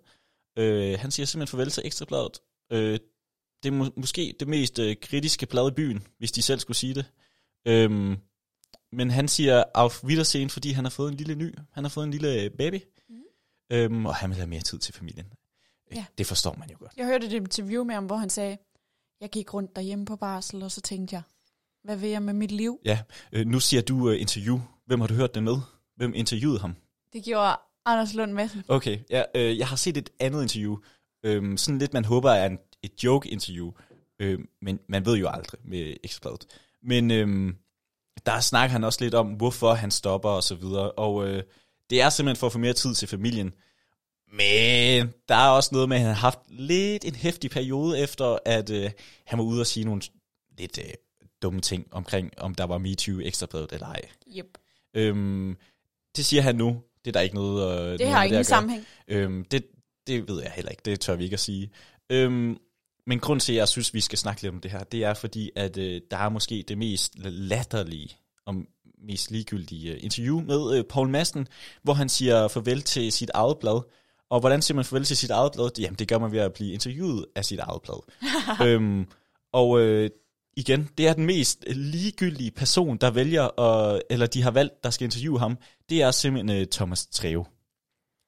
[0.57, 2.39] Øh, han siger simpelthen farvel til Ekstrabladet.
[2.71, 2.99] Øh,
[3.63, 6.77] det er må, måske det mest øh, kritiske blad i byen, hvis de selv skulle
[6.77, 7.05] sige det.
[7.67, 8.17] Øhm,
[8.91, 11.55] men han siger auf Wiedersehen, fordi han har fået en lille ny.
[11.71, 12.81] Han har fået en lille øh, baby.
[13.09, 13.15] Mm.
[13.71, 15.25] Øhm, og han vil have mere tid til familien.
[15.25, 15.37] Øh,
[15.97, 16.05] Ja.
[16.17, 16.91] Det forstår man jo godt.
[16.97, 18.57] Jeg hørte et interview med ham, hvor han sagde,
[19.21, 21.21] jeg gik rundt derhjemme på barsel, og så tænkte jeg,
[21.83, 22.79] hvad vil jeg med mit liv?
[22.85, 22.99] Ja,
[23.31, 24.59] øh, nu siger du øh, interview.
[24.85, 25.57] Hvem har du hørt det med?
[25.95, 26.75] Hvem interviewede ham?
[27.13, 28.63] Det gjorde Anders Lund Madsen.
[28.67, 30.77] Okay, ja, øh, jeg har set et andet interview.
[31.25, 33.71] Øhm, sådan lidt, man håber er en, et joke-interview.
[34.19, 36.47] Øh, men man ved jo aldrig med Ekstrabladet.
[36.83, 37.57] Men øhm,
[38.25, 40.91] der snakker han også lidt om, hvorfor han stopper og så videre.
[40.91, 41.43] Og øh,
[41.89, 43.53] det er simpelthen for at få mere tid til familien.
[44.33, 48.37] Men der er også noget med, at han har haft lidt en hæftig periode efter,
[48.45, 48.91] at øh,
[49.25, 50.01] han var ude og sige nogle
[50.57, 50.93] lidt øh,
[51.41, 54.01] dumme ting omkring, om der var MeToo Ekstrabladet eller ej.
[54.37, 54.57] Yep.
[54.93, 55.57] Øhm,
[56.17, 56.81] det siger han nu.
[57.05, 58.43] Det er der ikke noget, øh, Det har ingen at gøre.
[58.43, 58.85] sammenhæng.
[59.07, 59.65] Øhm, det,
[60.07, 60.81] det ved jeg heller ikke.
[60.85, 61.71] Det tør vi ikke at sige.
[62.09, 62.57] Øhm,
[63.07, 65.13] men grund til, at jeg synes, vi skal snakke lidt om det her, det er
[65.13, 68.55] fordi, at øh, der er måske det mest latterlige og
[69.07, 71.47] mest ligegyldige øh, interview med øh, Paul Madsen,
[71.83, 73.81] hvor han siger farvel til sit eget blad.
[74.29, 75.69] Og hvordan siger man farvel til sit eget blad?
[75.79, 78.03] Jamen, det gør man ved at blive interviewet af sit eget blad.
[78.67, 79.05] øhm,
[79.51, 80.09] og øh,
[80.57, 84.89] igen, det er den mest ligegyldige person, der vælger, at, eller de har valgt, der
[84.89, 85.57] skal interviewe ham.
[85.89, 87.45] Det er simpelthen øh, Thomas Treve.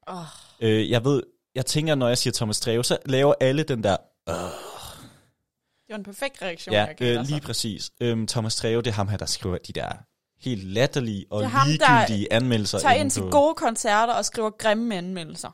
[0.08, 0.24] Oh,
[0.60, 1.24] Øh, jeg ved,
[1.56, 3.98] jeg tænker, når jeg siger Thomas Treve, så laver alle den der,
[4.30, 7.92] øh, det var en perfekt reaktion, ja, jeg øh, lige præcis.
[8.02, 9.92] Øhm, Thomas Treve, det er ham her, der skriver de der
[10.40, 12.80] helt latterlige og ham, der ligegyldige anmeldelser.
[12.80, 15.50] Tager ind til gode koncerter og skriver grimme anmeldelser.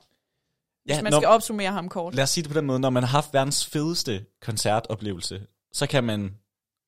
[0.86, 2.16] Hvis Ja, man når, skal opsummere ham kort.
[2.16, 5.42] lad os sige det på den måde, når man har haft verdens fedeste koncertoplevelse,
[5.74, 6.36] så kan man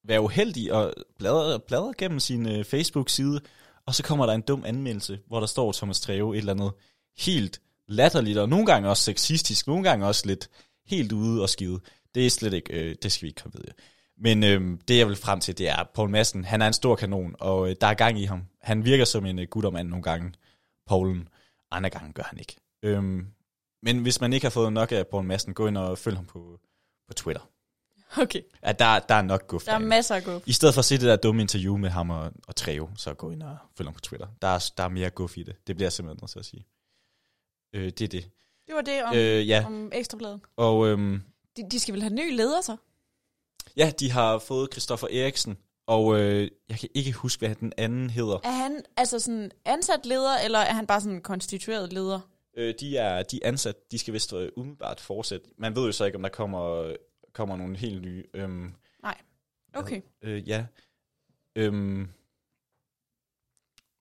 [0.08, 3.42] være uheldig og bladre, bladre gennem sin øh, Facebook-side,
[3.86, 6.72] og så kommer der en dum anmeldelse, hvor der står Thomas Treve et eller andet
[7.18, 10.50] helt latterligt, og nogle gange også sexistisk, nogle gange også lidt
[10.86, 11.80] helt ude og skide.
[12.16, 13.74] Det er slet ikke, øh, det skal vi ikke komme ved.
[14.18, 16.96] Men øh, det jeg vil frem til, det er, Paul Madsen, han er en stor
[16.96, 18.44] kanon, og øh, der er gang i ham.
[18.62, 20.34] Han virker som en øh, guttermand nogle gange,
[20.88, 21.28] Paulen.
[21.72, 22.56] Andre gange gør han ikke.
[22.84, 23.28] Øhm,
[23.84, 26.26] men hvis man ikke har fået nok af Paul Madsen, gå ind og følg ham
[26.26, 26.60] på,
[27.08, 27.50] på Twitter.
[28.17, 29.88] Okay, Ja, der, der er nok guf der er derinde.
[29.89, 30.41] masser af guf.
[30.45, 33.13] I stedet for at se det der dumme interview med ham og, og Treo, så
[33.13, 34.28] gå ind og følg ham på Twitter.
[34.41, 35.56] Der er, der er mere guf i det.
[35.67, 36.65] Det bliver jeg simpelthen nødt til at sige.
[37.76, 38.30] Øh, det er det.
[38.67, 40.39] Det var det om, Øh, ja, om ekstrabladet.
[40.58, 41.21] og øhm,
[41.58, 42.78] De, de skal vel have ny leder så?
[43.78, 48.10] ja, de har fået Christoffer Eriksen, og øh, jeg kan ikke huske, hvad den anden
[48.10, 48.39] hedder.
[48.43, 52.19] Er han altså sådan ansat leder, eller er han bare sådan konstitueret leder?
[52.58, 55.45] Øh, de, er, de er ansat, de skal vist øh, umiddelbart fortsætte.
[55.58, 56.93] Man ved jo så ikke, om der kommer,
[57.34, 58.24] kommer nogle helt nye.
[58.34, 58.74] Øhm,
[59.76, 60.02] Okay.
[60.22, 60.65] øh, ja.
[61.56, 62.10] Øhm,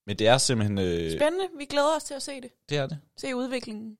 [0.07, 0.79] men det er simpelthen...
[0.79, 1.49] Øh, Spændende.
[1.59, 2.51] Vi glæder os til at se det.
[2.69, 3.01] det er det.
[3.17, 3.99] Se udviklingen.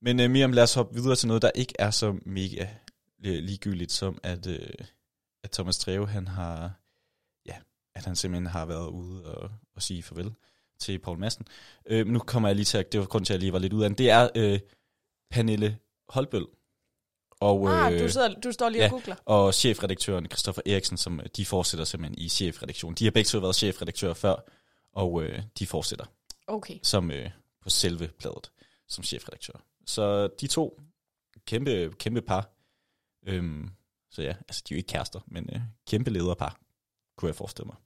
[0.00, 2.68] Men øh, Miriam, lad os hoppe videre til noget, der ikke er så mega
[3.24, 4.68] øh, ligegyldigt, som at, øh,
[5.44, 6.72] at Thomas Treve, han har,
[7.46, 7.56] ja,
[7.94, 10.34] at han simpelthen har været ude og, og sige farvel
[10.78, 11.46] til Paul Madsen.
[11.86, 13.52] Øh, men nu kommer jeg lige til at, det var grund til, at jeg lige
[13.52, 14.60] var lidt ud af den, det er øh,
[15.30, 15.78] Pernille
[16.08, 16.46] Holbøl.
[17.44, 18.86] Og, Ah, øh, du, sidder, du står lige ja.
[18.86, 19.16] og googler.
[19.24, 22.96] og chefredaktøren Christoffer Eriksen, som øh, de fortsætter simpelthen i chefredaktionen.
[22.96, 24.36] De har begge to været chefredaktører før,
[24.92, 26.04] og øh, de fortsætter
[26.46, 26.78] Okay.
[26.82, 27.30] som øh,
[27.62, 28.50] på selve bladet
[28.88, 29.52] som chefredaktør.
[29.86, 30.80] Så de to,
[31.46, 32.50] kæmpe, kæmpe par.
[33.26, 33.70] Øhm,
[34.10, 36.58] så ja, altså de er jo ikke kærester, men øh, kæmpe lederpar,
[37.16, 37.76] kunne jeg forestille mig.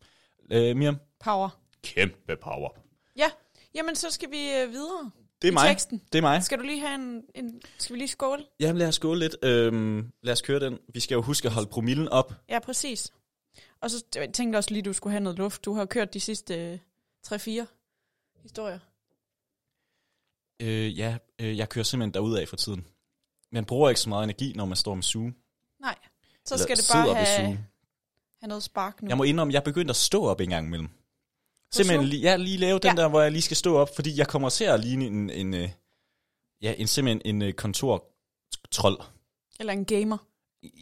[0.51, 0.97] Øh, Miriam?
[1.21, 1.49] Power.
[1.83, 2.69] Kæmpe power.
[3.75, 5.11] Jamen, så skal vi øh, videre
[5.43, 5.69] Det er mig.
[5.69, 6.03] teksten.
[6.13, 6.43] Det er mig.
[6.45, 7.63] Skal du lige have en, en...
[7.79, 8.45] Skal vi lige skåle?
[8.61, 9.37] Jamen lad os gå lidt.
[9.43, 10.79] Øhm, lad os køre den.
[10.95, 12.33] Vi skal jo huske at holde promillen op.
[12.49, 13.13] Ja, præcis.
[13.81, 15.65] Og så jeg tænkte også lige, du skulle have noget luft.
[15.65, 16.79] Du har kørt de sidste øh,
[17.27, 17.67] 3-4
[18.43, 18.79] historier.
[20.63, 22.87] Øh, ja, øh, jeg kører simpelthen derud af for tiden.
[23.53, 25.35] Man bruger ikke så meget energi, når man står med Zoom.
[25.81, 25.95] Nej.
[26.45, 27.59] Så Eller skal det bare have,
[28.41, 29.09] have noget spark nu.
[29.09, 30.89] Jeg må indrømme, jeg er begyndt at stå op en gang imellem.
[31.75, 33.03] Simpelthen lige, ja, lige lave den Ja.
[33.03, 35.55] der, hvor jeg lige skal stå op, fordi jeg kommer til at ligne en, en,
[35.55, 35.69] øh,
[36.63, 39.01] ja, en simpelthen en øh, kontortrold.
[39.61, 40.19] Eller en gamer.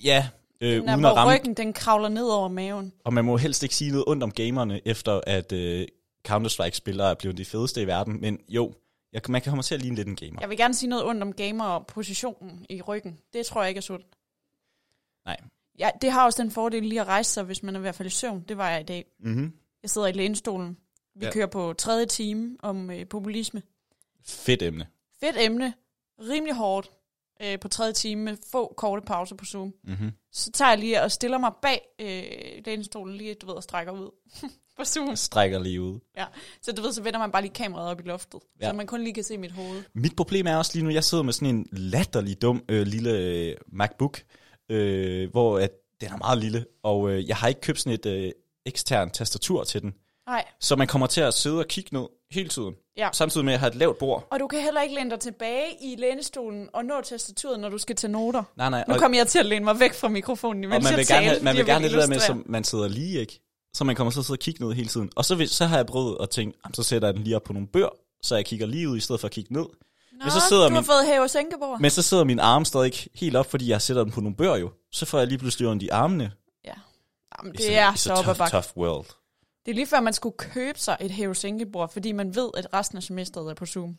[0.05, 0.29] Ja,
[0.61, 1.35] øh, Den uden at ramme.
[1.35, 2.93] ryggen den kravler ned over maven.
[3.05, 5.87] Og man må helst ikke sige noget ondt om gamerne, efter at øh,
[6.29, 8.21] Counter-Strike-spillere er blevet de fedeste i verden.
[8.21, 8.75] Men jo,
[9.13, 10.39] jeg, man kan komme til at ligne lidt en gamer.
[10.41, 13.19] Jeg vil gerne sige noget ondt om gamer og positionen i ryggen.
[13.33, 14.07] Det tror jeg ikke er sundt.
[15.27, 15.37] Nej.
[15.79, 17.95] Ja, det har også den fordel lige at rejse sig, hvis man er i hvert
[17.95, 18.45] fald i søvn.
[18.49, 19.05] Det var jeg i dag.
[19.21, 19.53] Mm-hmm.
[19.83, 20.77] Jeg sidder i lænestolen.
[21.15, 21.27] Vi Ja.
[21.27, 21.33] ja.
[21.33, 23.63] kører på tredje time om øh, populisme.
[24.25, 24.87] Fedt emne.
[25.21, 25.75] Fedt emne.
[26.21, 26.91] Rimelig hårdt
[27.43, 29.75] øh, på tredje time med få korte pauser på Zoom.
[29.85, 30.11] Mm-hmm.
[30.33, 32.23] Så tager jeg lige og stiller mig bag øh,
[32.67, 34.11] lænestolen lige, du ved, og strækker ud
[34.79, 35.17] på Zoom.
[35.17, 35.99] Strækker lige ud.
[36.63, 38.41] Så du ved, så vender man bare lige kameraet op i loftet.
[38.61, 38.67] Ja.
[38.67, 38.71] Ja.
[38.73, 39.83] Så man kun lige kan se mit hoved.
[39.93, 43.19] Mit problem er også lige nu, jeg sidder med sådan en latterlig dum øh, lille
[43.19, 44.23] øh, MacBook,
[44.69, 48.07] øh, hvor at den er meget lille, og øh, jeg har ikke købt sådan et
[48.07, 48.33] øh,
[48.67, 49.95] ekstern tastatur til den.
[50.29, 53.09] Nej, Så man kommer til at sidde og kigge ned hele tiden, Ja.
[53.13, 54.27] samtidig med at have et lavt bord.
[54.31, 57.79] og du kan heller ikke læne dig tilbage i lænestolen og nå tastaturet, når du
[57.79, 58.43] skal tage noter.
[58.57, 60.85] Nej, nej, Nu og, kommer jeg til at læne mig væk fra mikrofonen, og imens
[60.85, 62.89] man jeg vil gerne, taler, man vil gerne have det der med, som man sidder
[62.89, 63.41] lige, ikke?
[63.75, 65.11] Så man kommer til at sidde og kigge ned hele tiden.
[65.17, 67.37] Og så, vil, så har jeg prøvet at tænke, "Jamen, så sætter jeg den lige
[67.37, 67.89] op på nogle bør,
[68.23, 69.63] så jeg kigger lige ud, i stedet for at kigge ned.
[69.63, 71.81] Nå, Men så sidder du har min- fået hæve og sænkebord.
[71.81, 74.37] Men så sidder min arm stadig ikke helt op, fordi jeg sætter den på nogle
[74.37, 74.71] bør jo.
[74.93, 76.33] Så får jeg lige pludselig ondt i armene.
[77.43, 79.07] Jamen, det a- er så a op tough, tough world.
[79.67, 82.67] Det er lige før, man skulle købe sig et hæve sænkebord, fordi man ved, at
[82.75, 83.97] resten af semesteret er på Zoom.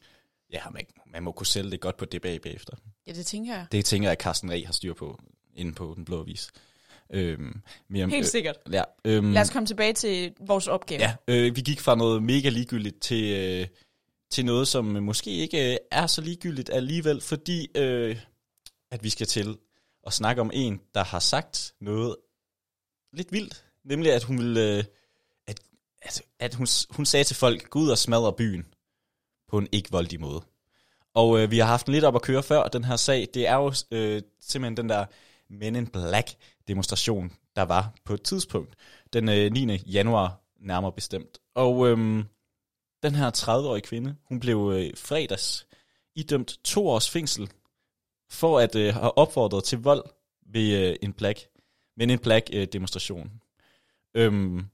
[0.53, 2.73] Ja, man, man må kunne sælge det godt på DBA bagefter.
[3.07, 3.65] Ja, det tænker jeg.
[3.71, 5.19] Det tænker jeg, at Carsten Reh har styr på,
[5.55, 6.49] inde på Den Blå Avis.
[7.09, 8.55] Øhm, mere, Helt sikkert.
[8.71, 11.01] ja, øhm, Lad os komme tilbage til vores opgave.
[11.01, 13.67] ja, øh, vi gik fra noget mega ligegyldigt til, øh,
[14.31, 18.19] til noget, som måske ikke øh, er så ligegyldigt alligevel, fordi øh,
[18.91, 19.57] at vi skal til
[20.07, 22.15] at snakke om en, der har sagt noget
[23.13, 23.65] lidt vildt.
[23.83, 24.83] Nemlig, at hun ville, øh,
[25.47, 25.59] at,
[26.01, 28.65] at, at hun, hun sagde til folk, gå ud og smadre byen
[29.47, 30.41] på en ikke-voldig måde.
[31.13, 33.27] Og øh, vi har haft den lidt op at køre før, den her sag.
[33.33, 35.05] Det er jo øh, simpelthen den der
[35.49, 36.35] Men in Black
[36.67, 38.75] demonstration, der var på et tidspunkt.
[39.13, 39.75] Den øh, 9.
[39.75, 41.37] januar nærmere bestemt.
[41.55, 42.23] Og øh,
[43.03, 45.67] den her 30-årige kvinde, hun blev øh, fredags
[46.15, 47.49] idømt to års fængsel
[48.29, 50.03] for at øh, have opfordret til vold
[50.45, 51.47] ved øh, en Black,
[51.97, 53.31] men in Black øh, demonstration.
[54.13, 54.65] Øhm,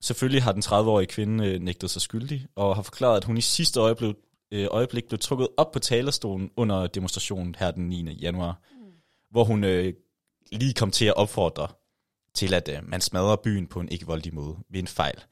[0.00, 3.40] selvfølgelig har den 30-årige kvinde øh, nægtet sig skyldig, og har forklaret, at hun i
[3.40, 4.16] sidste øjeblik,
[4.50, 8.12] øh, øjeblik blev trukket op på talerstolen under demonstrationen her den 9.
[8.12, 8.78] januar, mm.
[9.30, 9.94] hvor hun øh,
[10.52, 11.68] lige kom til at opfordre
[12.34, 15.24] til, at øh, man smadrer byen på en ikke-voldig måde ved en fejl.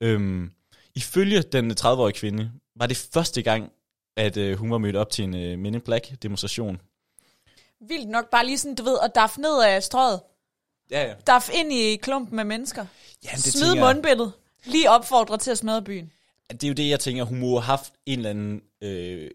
[0.00, 0.50] Øhm,
[0.94, 3.72] ifølge den 30-årige kvinde var det første gang,
[4.16, 6.80] at øh, hun var mødt op til en øh, Men in Black demonstration.
[7.80, 10.20] Vildt nok bare lige sådan, du ved, at daffe ned af strøget.
[10.92, 11.14] Ja, ja.
[11.26, 12.86] Daf ind i klumpen med mennesker.
[13.24, 14.32] Jamen, Smid tænker mundbindet.
[14.64, 16.12] Lige opfordre til at smadre byen.
[16.50, 19.30] Det er jo det, jeg tænker, hun må have haft en eller anden øh,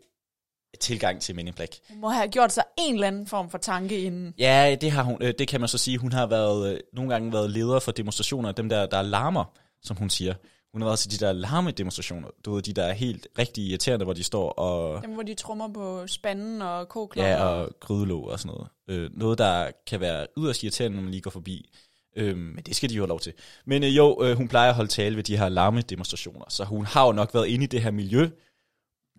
[0.79, 1.75] tilgang til Men in Black.
[1.89, 4.33] Hun må have gjort sig en eller anden form for tanke inden.
[4.37, 5.17] Ja, det har hun.
[5.21, 5.97] Øh, det kan man så sige.
[5.97, 9.45] Hun har været øh, nogle gange været leder for demonstrationer, dem der, der larmer,
[9.83, 10.33] som hun siger.
[10.77, 12.29] Hun har været til de der larmedemonstrationer.
[12.45, 15.01] Du ved, de der er helt rigtig irriterende, hvor de står og...
[15.01, 17.31] Dem, hvor de trummer på spanden og koklokker.
[17.31, 18.69] Ja, og grydelåg og sådan noget.
[18.87, 21.69] Øh, noget, der kan være yderst irriterende, når man lige går forbi.
[22.15, 23.33] Øh, men det skal de jo have lov til.
[23.65, 26.85] Men øh, jo, øh, hun plejer at holde tale ved de her larmedemonstrationer, så hun
[26.85, 28.29] har jo nok været inde i det her miljø.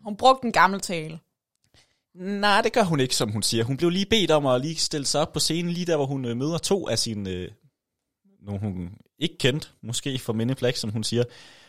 [0.05, 1.19] Hun brugte en gammel tale.
[2.15, 3.65] Nej, det gør hun ikke, som hun siger.
[3.65, 6.07] Hun blev lige bedt om at lige stille sig op på scenen, lige der, hvor
[6.07, 7.31] hun øh, møder to af sine...
[7.31, 7.51] Øh,
[8.43, 11.25] nogle hun ikke kendt, måske for Black, som hun siger.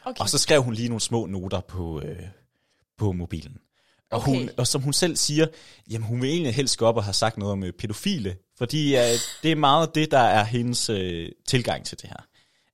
[0.05, 0.21] Okay.
[0.21, 2.19] Og så skrev hun lige nogle små noter på, øh,
[2.97, 3.57] på mobilen.
[4.11, 4.31] Og, Okay.
[4.31, 5.47] hun, og som hun selv siger,
[5.89, 8.95] jamen hun vil egentlig helst gå op og have sagt noget om øh, pædofile, fordi
[8.95, 9.01] øh,
[9.43, 12.25] det er meget det, der er hendes øh, tilgang til det her.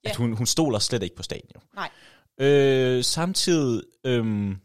[0.03, 0.09] Ja.
[0.09, 1.59] At hun, hun stoler slet ikke på staten jo.
[1.75, 1.89] Nej.
[2.39, 4.55] Øh, samtidig, øhm,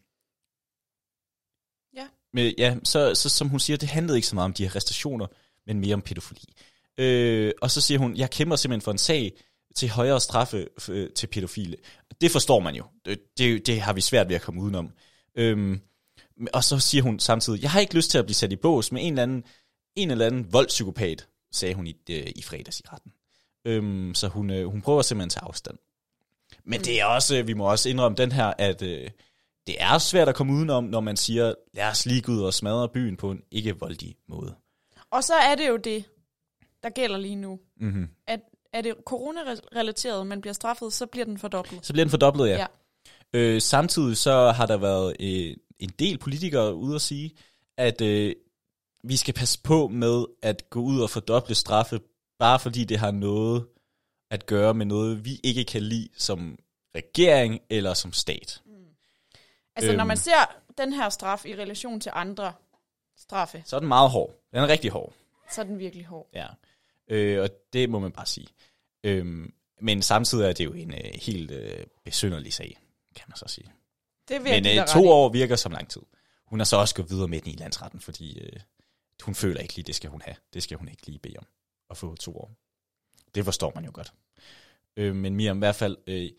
[1.96, 2.06] Ja.
[2.32, 4.76] med, ja, så, så som hun siger, det handlede ikke så meget om de her
[4.76, 5.26] restriktioner,
[5.66, 6.52] men mere om pædofili.
[6.98, 9.32] Øh, og så siger hun, jeg kæmper simpelthen for en sag
[9.74, 11.76] til højere straffe øh, til pædofile.
[12.20, 12.84] Det forstår man jo.
[13.04, 14.90] Det, det, det har vi svært ved at komme udenom.
[15.34, 15.80] Øhm,
[16.52, 18.92] og så siger hun samtidig, jeg har ikke lyst til at blive sat i bås
[18.92, 19.44] med en eller anden,
[19.96, 23.12] en eller anden voldspsykopat, sagde hun i, øh, i fredags i retten.
[23.64, 25.78] Øhm, så hun, øh, hun prøver simpelthen at tage afstand.
[26.64, 29.10] Men det er også, øh, vi må også indrømme den her, at øh,
[29.66, 32.54] det er svært at komme udenom, når man siger, lad os lige gå ud og
[32.54, 34.54] smadre byen på en ikke voldig måde.
[35.10, 36.04] Og så er det jo det,
[36.82, 37.60] der gælder lige nu.
[37.80, 38.08] Mm-hmm.
[38.26, 38.40] At
[38.72, 41.86] er det corona-relateret, man bliver straffet, så bliver den fordoblet.
[41.86, 42.56] Så bliver den fordoblet, ja.
[42.58, 42.66] Ja.
[43.32, 47.32] Øh, samtidig så har der været øh, en del politikere ude at sige,
[47.76, 48.34] at øh,
[49.04, 52.00] vi skal passe på med at gå ud og fordoble straffe,
[52.38, 53.66] bare fordi det har noget
[54.30, 56.58] at gøre med noget, vi ikke kan lide som
[56.94, 58.62] regering eller som stat.
[59.76, 60.08] Altså, når Øhm.
[60.08, 62.52] man ser den her straf i relation til andre
[63.16, 64.30] straffe, Så er den meget hård.
[64.52, 65.12] Den er rigtig hård.
[65.52, 66.28] så er den virkelig hård.
[66.34, 66.46] Ja.
[67.10, 68.48] Øh, og det må man bare sige.
[69.04, 72.78] Øhm, men samtidig er det jo en øh, helt øh, besynderlig sag,
[73.16, 73.72] kan man så sige.
[74.28, 76.02] Det Men øh, to år virker som lang tid.
[76.46, 78.60] Hun har så også gået videre med den i landsretten, fordi øh,
[79.22, 80.36] hun føler ikke lige, det skal hun have.
[80.54, 81.46] Det skal hun ikke lige bede om
[81.90, 82.50] at få to år.
[83.34, 84.12] Det forstår man jo godt.
[84.96, 86.30] Øh, men Miriam, i hvert fald, øh,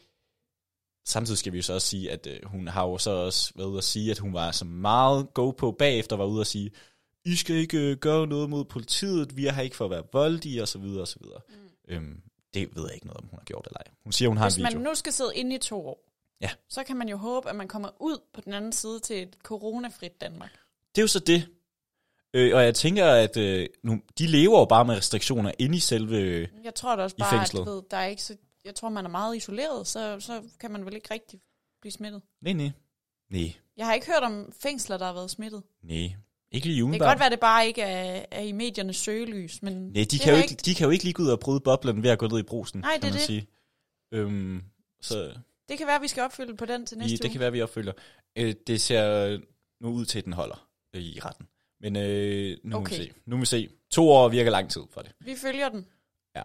[1.06, 3.68] samtidig skal vi jo så også sige, at øh, hun har jo så også været
[3.68, 6.72] ude at sige, at hun var så meget go på bagefter, var ude at sige,
[7.26, 10.04] I skal ikke øh, gøre noget mod politiet, vi er her ikke for at være
[10.14, 11.40] voldige, og så videre, og så videre.
[11.50, 11.56] Mm.
[11.88, 12.22] Øhm,
[12.54, 13.92] det ved jeg ikke noget om, hun har gjort eller ej.
[14.04, 14.84] Hun siger, hun har Hvis en man video.
[14.90, 16.08] nu skal sidde inde i to år,
[16.42, 16.50] Ja.
[16.70, 19.36] så kan man jo håbe, at man kommer ud på den anden side til et
[19.44, 20.52] coronafrit Danmark.
[20.96, 21.48] Det er jo så det.
[22.34, 25.80] Øh, og jeg tænker, at øh, nu, de lever jo bare med restriktioner inde i
[25.80, 26.18] selve...
[26.18, 27.66] Øh, Jeg tror da også bare, at fængslet.
[27.66, 30.86] ved, der er ikke så, jeg tror, man er meget isoleret, så, så kan man
[30.86, 31.40] vel ikke rigtig
[31.82, 32.22] blive smittet.
[32.42, 32.72] nej, nej.
[33.30, 35.64] Nej, Jeg har ikke hørt om fængsler, der har været smittet.
[35.84, 36.16] nej.
[36.52, 37.10] Ikke lige Det kan umiddelbart.
[37.10, 40.34] godt være, det bare ikke er, er i mediernes søgelys, men Nej, de det kan,
[40.36, 42.28] jo ikke, de kan jo ikke lige gå ud og bryde boblen ved at gå
[42.28, 43.22] ned i brusen, Nej, det kan man det.
[43.26, 43.48] sige.
[44.14, 44.64] Øhm,
[45.02, 45.34] så
[45.70, 47.32] det kan være, at vi skal opfylde på den til næste det uge.
[47.32, 47.94] kan være, vi opfølger.
[48.36, 49.40] Øh, det ser
[49.84, 51.48] nu ud til, at den holder øh, i retten.
[51.82, 52.92] Men øh, nu, Okay.
[52.96, 53.12] må vi se.
[53.26, 53.70] nu må vi se.
[53.92, 55.12] To år virker lang tid for det.
[55.20, 55.86] Vi følger den.
[56.36, 56.42] Ja.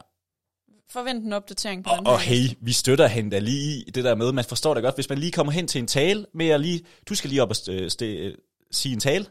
[0.90, 4.04] Forvent en opdatering på Og, den og hey, vi støtter hende da lige i det
[4.04, 6.48] der med, man forstår det godt, hvis man lige kommer hen til en tale med
[6.48, 9.26] at lige, du skal lige op og st- st- sige en tale.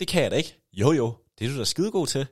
[0.00, 0.58] Det kan jeg da ikke.
[0.72, 2.26] Jo jo, det er du da skidegod til.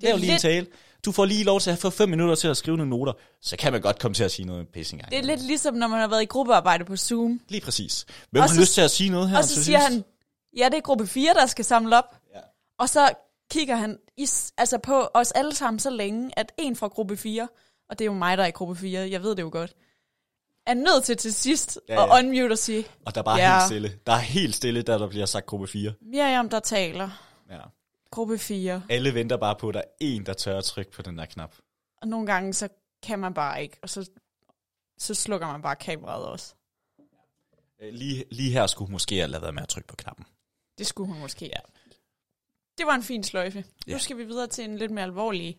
[0.00, 0.66] Det er jo lige lidt- en tale.
[1.04, 3.56] Du får lige lov til at få fem minutter til at skrive nogle noter, så
[3.56, 5.10] kan man godt komme til at sige noget pisse engang.
[5.10, 7.40] Det er lidt ligesom, når man har været i gruppearbejde på Zoom.
[7.48, 8.06] Lige præcis.
[8.30, 9.38] Hvem Og har så- lyst til at sige noget her?
[9.38, 10.04] Og så til siger han,
[10.56, 12.16] ja, det er gruppe 4, der skal samle op.
[12.34, 12.40] Ja.
[12.78, 13.10] Og så
[13.50, 14.26] kigger han i,
[14.58, 17.48] altså på os alle sammen så længe, at en fra gruppe 4,
[17.90, 19.72] og det er jo mig, der er i gruppe 4, jeg ved det jo godt,
[20.66, 23.38] er nødt til til sidst Ja, ja, at unmute og sige, Og der er bare
[23.38, 23.52] Ja.
[23.58, 23.98] helt stille.
[24.06, 25.94] Der er helt stille, da der bliver sagt gruppe 4.
[26.00, 27.10] Miriam, der taler.
[27.50, 27.60] Ja.
[28.10, 28.82] Gruppe 4.
[28.88, 31.24] Alle venter bare på, at der er en, der tør at trykke på den der
[31.26, 31.54] knap.
[32.02, 32.68] Og nogle gange, så
[33.02, 34.10] kan man bare ikke, og så,
[34.98, 36.54] så slukker man bare kameraet også.
[37.82, 40.26] Øh, Lige, lige her skulle hun måske have lavet med at trykke på knappen.
[40.78, 41.44] Det skulle hun måske.
[41.46, 41.60] Ja.
[42.78, 43.64] Det var en fin sløjfe.
[43.86, 43.92] Ja.
[43.92, 45.58] Nu skal vi videre til en lidt mere alvorlig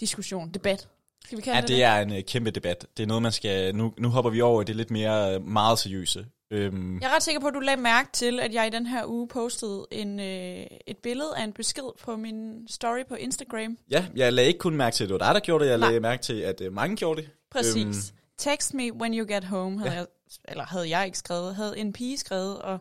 [0.00, 0.88] diskussion, debat.
[1.24, 2.86] Skal vi Ja, det det er en uh, kæmpe debat.
[2.96, 3.74] Det er noget, man skal...
[3.74, 6.26] Nu, nu hopper vi over i det lidt mere uh, meget seriøse.
[6.52, 8.86] Øhm, Jeg er ret sikker på, at du lagde mærke til, at jeg i den
[8.86, 13.78] her uge postede en, øh, et billede af en besked på min story på Instagram.
[13.90, 15.70] ja, jeg lagde ikke kun mærke til, at det var dig, der gjorde det.
[15.70, 15.88] Jeg Nej.
[15.88, 17.30] lagde mærke til, at uh, mange gjorde det.
[17.50, 17.76] Præcis.
[17.76, 17.88] Øhm.
[17.88, 17.94] Øhm.
[18.38, 19.98] Text me when you get home, havde ja.
[19.98, 20.06] jeg,
[20.48, 22.78] eller havde jeg ikke skrevet, havde en pige skrevet og,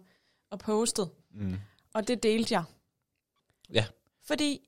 [0.52, 1.10] og postet.
[1.36, 1.56] Mm.
[1.94, 2.64] Og det delte jeg.
[3.74, 3.86] Ja.
[4.28, 4.60] Fordi,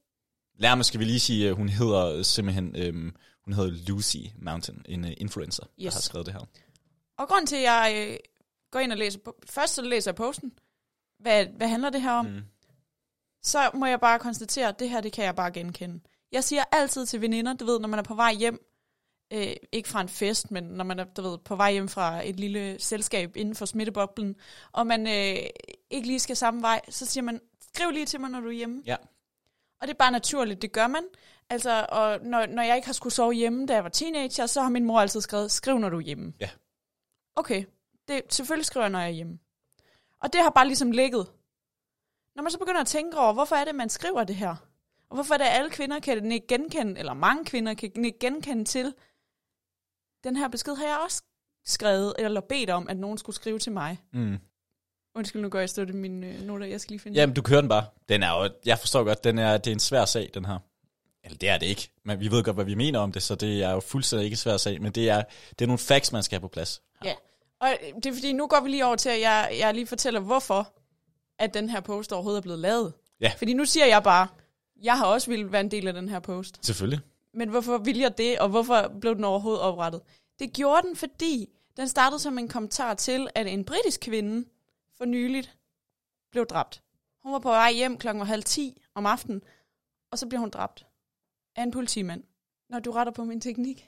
[0.60, 2.76] Lærme skal vi lige sige, at hun hedder simpelthen...
[2.78, 5.84] Øhm, Hun hedder Lucy Mountain, en uh, influencer, yes.
[5.84, 6.46] der har skrevet det her.
[7.18, 8.18] Og grund til, at jeg øh,
[8.72, 9.20] går ind og læser...
[9.50, 10.52] Først så læser jeg posten.
[11.20, 12.26] Hvad, hvad handler det her om?
[12.26, 12.42] Mm.
[13.44, 16.00] Så må jeg bare konstatere, at det her, det kan jeg bare genkende.
[16.32, 18.60] Jeg siger altid til veninder, du ved, når man er på vej hjem,
[19.34, 22.28] øh, ikke fra en fest, men når man er du ved, på vej hjem fra
[22.28, 24.36] et lille selskab inden for smitteboblen,
[24.72, 25.50] og man øh,
[25.90, 27.42] ikke lige skal samme vej, så siger man,
[27.74, 28.84] skriv lige til mig, når du er hjemme.
[28.86, 28.96] Ja.
[29.82, 31.04] Og det er bare naturligt, det gør man.
[31.52, 34.62] Altså, og når, når jeg ikke har skulle sove hjemme, da jeg var teenager, så
[34.62, 36.34] har min mor altid skrevet, skriv når du er hjemme.
[36.40, 36.50] Ja.
[37.36, 37.66] Okay,
[38.08, 39.40] det, selvfølgelig skriver jeg, når jeg er hjemme.
[40.22, 41.28] Og det har bare ligesom ligget.
[42.36, 44.56] Når man så begynder at tænke over, hvorfor er det, man skriver det her?
[45.10, 48.20] Og hvorfor er det, at alle kvinder kan ikke genkende, eller mange kvinder kan ikke
[48.20, 48.94] genkende til,
[50.24, 51.24] den her besked har jeg også
[51.66, 54.00] skrevet, eller bedt om, at nogen skulle skrive til mig.
[54.14, 54.38] Mm.
[55.16, 57.42] Undskyld, nu går jeg stå i mine øh, noter, jeg skal lige finde Jamen, du
[57.42, 57.86] kører den bare.
[58.10, 60.60] Den er jo, jeg forstår godt, den er, det er en svær sag, den her.
[61.32, 63.36] Eller det er det ikke, men vi ved godt, hvad vi mener om det, så
[63.36, 66.12] det er jo fuldstændig ikke en svær sag, men det er, det er nogle facts,
[66.12, 66.82] man skal have på plads.
[67.06, 67.14] Ja,
[67.60, 70.20] og det er fordi, nu går vi lige over til, at jeg, jeg lige fortæller,
[70.20, 70.74] hvorfor
[71.40, 72.94] at den her post overhovedet er blevet lavet.
[73.22, 73.32] Ja.
[73.38, 74.28] Fordi nu siger jeg bare,
[74.82, 76.66] jeg har også ville være en del af den her post.
[76.66, 77.00] Selvfølgelig.
[77.34, 80.02] Men hvorfor ville jeg det, og hvorfor blev den overhovedet oprettet?
[80.40, 84.48] Det gjorde den, fordi den startede som en kommentar til, at en britisk kvinde
[84.98, 85.58] for nyligt
[86.32, 86.82] blev dræbt.
[87.24, 89.42] Hun var på vej hjem klokken halv 10 om aftenen,
[90.12, 90.86] og så blev hun dræbt
[91.56, 92.24] af en politimand.
[92.70, 93.88] Når du retter på min teknik?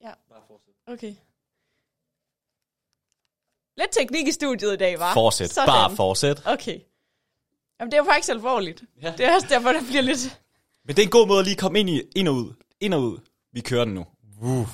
[0.00, 0.12] Ja.
[0.28, 0.74] Bare fortsæt.
[0.86, 1.14] Okay.
[3.76, 5.14] Lidt teknik i studiet i dag, var.
[5.14, 5.50] Fortsæt.
[5.50, 5.66] Sådan.
[5.68, 6.42] Bare fortsæt.
[6.46, 6.80] Okay.
[7.80, 8.84] Jamen, det er jo faktisk alvorligt.
[9.02, 9.14] Ja.
[9.18, 10.40] Det er også derfor, der bliver lidt...
[10.84, 12.52] Men det er en god måde at lige komme ind, i, ind og ud.
[12.80, 13.18] Ind og ud.
[13.52, 14.06] Vi kører den nu.
[14.42, 14.68] Uh,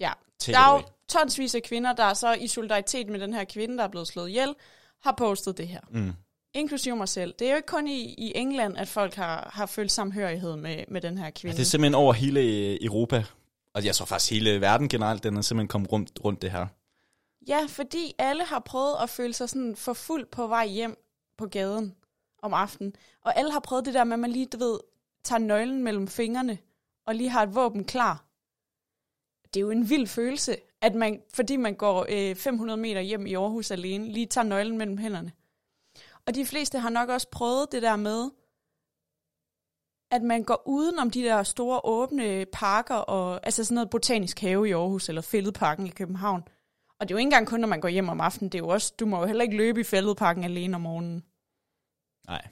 [0.00, 0.12] Ja.
[0.38, 3.44] take Der er jo tonsvis af kvinder, der er så i solidaritet med den her
[3.44, 4.54] kvinde, der er blevet slået ihjel,
[5.02, 5.80] har postet det her.
[5.90, 6.12] Mm.
[6.54, 7.34] Inklusive mig selv.
[7.38, 10.84] Det er jo ikke kun i, i England, at folk har, har følt samhørighed med,
[10.88, 11.56] med den her kvinde.
[11.56, 13.24] Det er simpelthen over hele Europa,
[13.74, 16.66] og jeg tror faktisk hele verden generelt, den er simpelthen kommet rundt, rundt det her.
[17.48, 20.96] Ja, fordi alle har prøvet at føle sig sådan for fuld på vej hjem
[21.38, 21.94] på gaden
[22.42, 22.94] om aftenen.
[23.24, 24.78] Og alle har prøvet det der med, at man lige, du ved,
[25.24, 26.58] tager nøglen mellem fingrene
[27.06, 28.24] og lige har et våben klar.
[29.54, 33.26] Det er jo en vild følelse, at man, fordi man går øh, 500 meter hjem
[33.26, 35.32] i Aarhus alene, lige tager nøglen mellem hænderne.
[36.26, 38.30] Og de fleste har nok også prøvet det der med,
[40.10, 44.40] at man går uden om de der store åbne parker, og, altså sådan noget botanisk
[44.40, 46.42] have i Aarhus, eller Fælledparken i København.
[46.98, 48.52] Og det er jo ikke engang kun, når man går hjem om aftenen.
[48.52, 51.24] Det er jo også, du må jo heller ikke løbe i Fælledparken alene om morgenen.
[52.26, 52.48] Nej,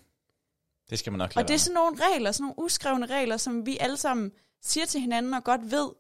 [0.91, 3.37] det skal man nok lade Og det er sådan nogle regler, sådan nogle uskrevne regler,
[3.37, 5.91] som vi alle sammen siger til hinanden og godt ved.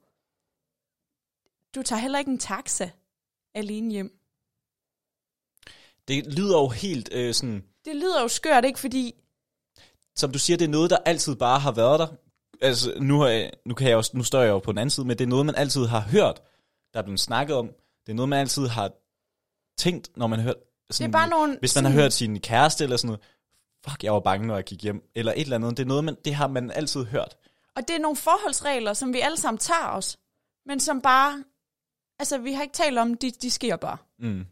[1.74, 2.90] Du tager heller ikke en taxa
[3.54, 4.19] alene hjem.
[6.08, 8.78] Det lyder jo helt øh, sådan, Det lyder jo skørt, ikke?
[8.78, 9.14] Fordi
[10.16, 12.06] som du siger, det er noget, der altid bare har været der.
[12.60, 14.90] Altså, nu, har jeg, nu, kan jeg også, nu står jeg jo på den anden
[14.90, 16.42] side, men det er noget, man altid har hørt,
[16.94, 17.66] der er blevet snakket om.
[18.06, 18.90] Det er noget, man altid har
[19.78, 20.56] tænkt, når man har hørt...
[20.88, 21.56] det Sådan, er bare nogle...
[21.60, 23.20] Hvis man har hørt sin kæreste eller sådan noget,
[23.88, 25.76] fuck, jeg var bange, når jeg gik hjem, eller et eller andet.
[25.76, 27.36] Det er noget, man, det har man altid hørt.
[27.76, 30.18] Og det er nogle forholdsregler, som vi alle sammen tager os.
[30.66, 31.44] Men som bare...
[32.18, 33.96] Altså, vi har ikke talt om, de, de sker bare.
[34.18, 34.46] Mm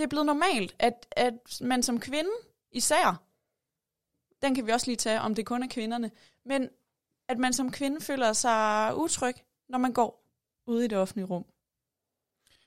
[0.00, 2.30] det er blevet normalt, at, at man som kvinde
[2.72, 3.22] især,
[4.42, 6.10] den kan vi også lige tage, om det kun er kvinderne,
[6.46, 6.68] men
[7.28, 9.34] at man som kvinde føler sig utryg,
[9.68, 10.24] når man går
[10.66, 11.44] ude i det offentlige rum.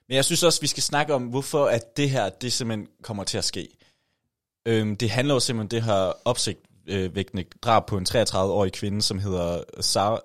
[0.07, 3.23] Men jeg synes også, vi skal snakke om, hvorfor at det her, det simpelthen kommer
[3.23, 3.67] til at ske.
[4.65, 9.63] Øhm, det handler jo simpelthen det her opsigtvækkende drab på en 33-årig kvinde, som hedder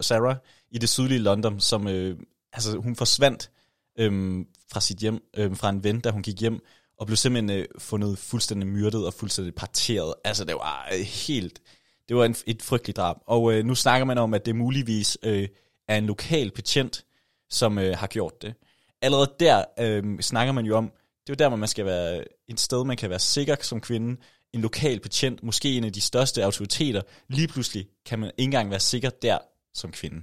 [0.01, 0.37] Sarah
[0.71, 2.19] i det sydlige London, som øh,
[2.53, 3.51] altså, hun forsvandt
[3.99, 6.63] øhm, fra sit hjem, øhm, fra en ven, da hun gik hjem,
[6.99, 10.15] og blev simpelthen øh, fundet fuldstændig myrdet og fuldstændig parteret.
[10.25, 11.61] Altså det var øh, helt,
[12.09, 13.17] det var en, et frygteligt drab.
[13.27, 15.49] Og øh, nu snakker man om, at det muligvis øh,
[15.89, 17.05] er en lokal betjent,
[17.51, 18.55] som øh, har gjort det.
[19.03, 20.85] Allerede der øh, snakker man jo om,
[21.27, 23.81] det er jo der, hvor man skal være et sted, man kan være sikker som
[23.81, 24.21] kvinde,
[24.53, 28.71] en lokal betjent, måske en af de største autoriteter, lige pludselig kan man ikke engang
[28.71, 29.39] være sikker der
[29.75, 30.23] som kvinde.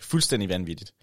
[0.00, 0.94] Fuldstændig vanvittigt.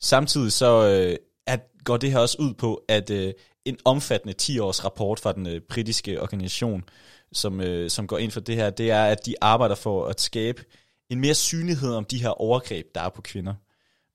[0.00, 1.16] Samtidig så øh,
[1.46, 3.32] at, går det her også ud på, at øh,
[3.64, 6.84] en omfattende 10-års rapport fra den øh, britiske organisation,
[7.32, 10.20] som, øh, som går ind for det her, det er, at de arbejder for at
[10.20, 10.64] skabe
[11.10, 13.54] en mere synlighed om de her overgreb, der er på kvinder.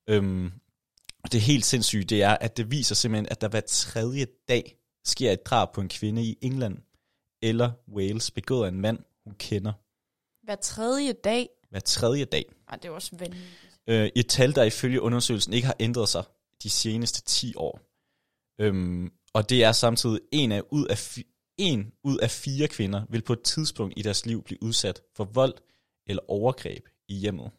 [0.08, 0.52] Øhm,
[1.32, 5.32] det helt sindssyge, det er, at det viser simpelthen, at der hver tredje dag sker
[5.32, 6.78] et drab på en kvinde i England
[7.42, 9.72] eller Wales, begået af en mand, hun kender.
[10.44, 12.44] Hver tredje dag, Hver tredje dag.
[12.68, 13.50] ej, det er også vanvittigt.
[13.86, 16.24] Øh, et tal, der ifølge undersøgelsen ikke har ændret sig
[16.62, 17.80] de seneste 10 år.
[18.60, 23.02] Øhm, og det er samtidig en af, ud af, fi- en ud af fire kvinder
[23.08, 25.54] vil på et tidspunkt i deres liv blive udsat for vold
[26.06, 27.50] eller overgreb i hjemmet.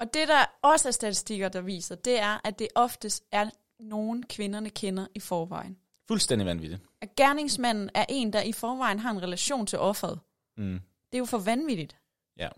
[0.00, 3.50] Og det, der også er statistikker, der viser, det er, at det oftest er
[3.80, 5.76] nogen, kvinderne kender i forvejen.
[6.08, 6.82] Fuldstændig vanvittigt.
[7.02, 10.20] At gerningsmanden er en, der i forvejen har en relation til offeret.
[10.56, 10.80] Mm.
[11.12, 11.96] Det er jo for vanvittigt.
[12.38, 12.48] Ja.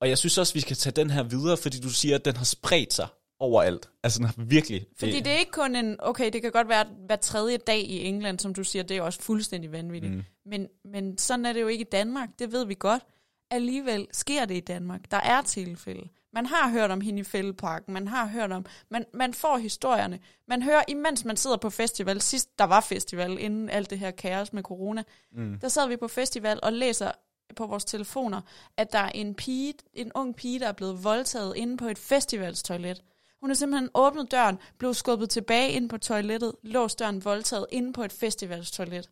[0.00, 2.36] Og jeg synes også, vi skal tage den her videre, fordi du siger, at den
[2.36, 3.08] har spredt sig
[3.42, 3.90] overalt.
[4.02, 4.86] Altså den har virkelig...
[4.98, 8.04] Fordi det er ikke kun en, okay, det kan godt være hver tredje dag i
[8.04, 10.12] England, som du siger, det er også fuldstændig vanvittigt.
[10.12, 10.22] Mm.
[10.46, 13.02] Men, men sådan er det jo ikke i Danmark, det ved vi godt.
[13.50, 15.00] Alligevel sker det i Danmark.
[15.10, 16.08] Der er tilfælde.
[16.34, 20.18] Man har hørt om hende i Fældeparken, man har hørt om, man, man får historierne.
[20.48, 24.10] Man hører, imens man sidder på festival, sidst der var festival, inden alt det her
[24.10, 25.58] kaos med corona, mm.
[25.60, 27.10] der sad vi på festival og læser
[27.56, 28.40] på vores telefoner,
[28.76, 31.98] at der er en pige, en ung pige, der er blevet voldtaget inde på et
[31.98, 33.02] festivalstoilet.
[33.42, 37.92] Hun har simpelthen åbnet døren, blev skubbet tilbage ind på toilettet, låst døren voldtaget inde
[37.92, 39.10] på et festivalstoilet.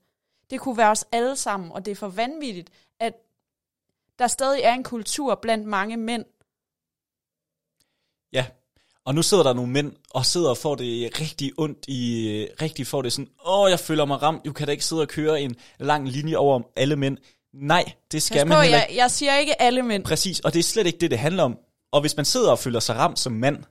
[0.51, 2.71] Det kunne være os alle sammen, og det er for vanvittigt,
[3.01, 3.13] at
[4.19, 6.25] der stadig er en kultur blandt mange mænd.
[8.33, 8.47] Ja,
[9.05, 12.87] og nu sidder der nogle mænd og sidder og får det rigtig ondt i, rigtig
[12.87, 15.43] får det sådan, åh, jeg føler mig ramt, du kan da ikke sidde og køre
[15.43, 17.19] en lang linje over alle mænd.
[17.53, 19.01] Nej, det skal Pas man på, heller jeg, ikke.
[19.01, 20.05] jeg siger ikke alle mænd.
[20.05, 21.59] Præcis, og det er slet ikke det, det handler om.
[21.93, 23.65] Og hvis man sidder og føler sig ramt som mand,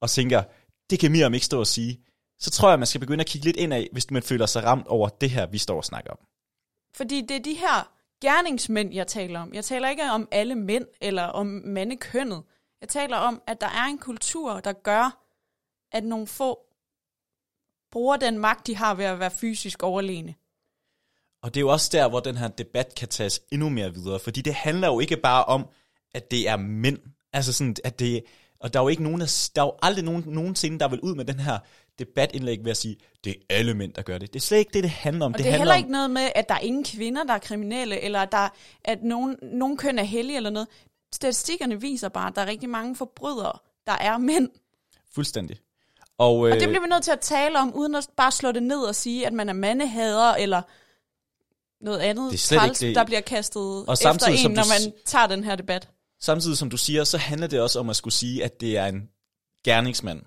[0.00, 0.42] og tænker,
[0.90, 2.04] det kan Miriam ikke stå og sige,
[2.38, 4.64] så tror jeg, man skal begynde at kigge lidt ind af, hvis man føler sig
[4.64, 6.18] ramt over det her, vi står og snakker om.
[6.94, 9.54] Fordi det er de her gerningsmænd, jeg taler om.
[9.54, 12.42] Jeg taler ikke om alle mænd eller om mandekønnet.
[12.80, 15.22] Jeg taler om, at der er en kultur, der gør,
[15.92, 16.58] at nogle få
[17.92, 20.34] bruger den magt, de har ved at være fysisk overlegne.
[21.42, 24.18] Og det er jo også der, hvor den her debat kan tages endnu mere videre,
[24.18, 25.68] fordi det handler jo ikke bare om,
[26.14, 26.98] at det er mænd.
[27.32, 28.24] Altså sådan, at det,
[28.60, 31.00] og der er jo ikke nogen, der, der er jo aldrig nogen, nogensinde, der vil
[31.00, 31.58] ud med den her
[31.98, 34.32] debatindlæg ved at sige, det er alle mænd, der gør det.
[34.32, 35.32] Det er slet ikke det, det handler om.
[35.32, 37.34] Og det, det er heller om, ikke noget med, at der er ingen kvinder, der
[37.34, 38.48] er kriminelle, eller at, der,
[38.84, 40.68] at nogen, nogen køn er hellige eller noget.
[41.14, 44.48] Statistikkerne viser bare, at der er rigtig mange forbrydere, der er mænd.
[45.14, 45.58] Fuldstændig.
[46.18, 48.62] Og, Og det bliver vi nødt til at tale om, uden at bare slå det
[48.62, 50.62] ned og sige, at man er mandehader, eller
[51.80, 52.96] noget andet Det er slet træls, ikke det.
[52.96, 55.88] der bliver kastet Og efter en, som når man tager den her debat.
[56.20, 58.86] Samtidig som du siger, så handler det også om at skulle sige, at det er
[58.86, 59.08] en
[59.64, 60.22] gerningsmand,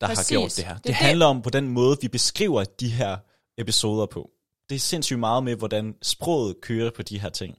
[0.00, 0.28] der Præcis.
[0.28, 0.74] har gjort det her.
[0.74, 3.16] Det, Det er handler om på den måde, vi beskriver de her
[3.58, 4.30] episoder på.
[4.68, 7.58] Det er sindssygt meget med, hvordan sproget kører på de her ting.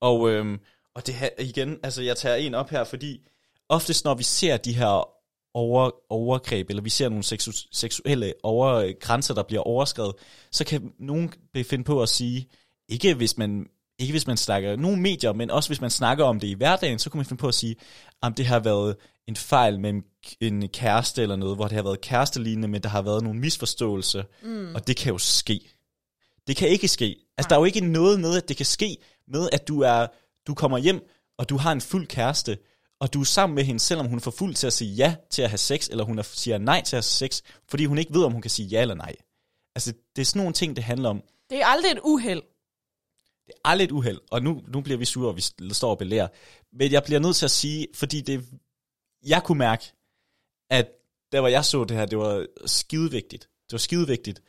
[0.00, 0.60] Og, øhm,
[0.94, 3.28] og det her, igen, altså jeg tager en op her, fordi
[3.68, 5.08] oftest når vi ser de her
[5.54, 10.14] over, overgreb, eller vi ser nogle seksu, seksuelle over, grænser, der bliver overskrevet,
[10.52, 11.32] så kan nogen
[11.64, 12.48] finde på at sige,
[12.88, 13.66] ikke hvis man
[13.98, 16.98] ikke hvis man snakker nogle medier, men også hvis man snakker om det i hverdagen,
[16.98, 17.76] så kunne man finde på at sige,
[18.22, 18.96] om det har været
[19.28, 20.02] en fejl med
[20.40, 24.22] en, kæreste eller noget, hvor det har været kærestelignende, men der har været nogle misforståelser,
[24.42, 24.74] mm.
[24.74, 25.60] og det kan jo ske.
[26.46, 27.16] Det kan ikke ske.
[27.38, 28.96] Altså, der er jo ikke noget med, at det kan ske
[29.28, 30.06] med, at du er
[30.46, 32.58] du kommer hjem, og du har en fuld kæreste,
[33.00, 35.16] og du er sammen med hende, selvom hun er for fuld til at sige ja
[35.30, 37.98] til at have sex, eller hun er, siger nej til at have sex, fordi hun
[37.98, 39.14] ikke ved, om hun kan sige ja eller nej.
[39.74, 41.22] Altså, det er sådan nogle ting, det handler om.
[41.50, 42.42] Det er aldrig et uheld.
[43.48, 45.42] Det er aldrig et uheld, og nu, nu bliver vi sure, og vi
[45.72, 46.28] står og belærer.
[46.72, 48.44] Men jeg bliver nødt til at sige, fordi det,
[49.26, 49.92] jeg kunne mærke,
[50.70, 50.88] at
[51.32, 53.42] der hvor jeg så det her, det var skidevigtigt.
[53.42, 54.42] Det var skidevigtigt.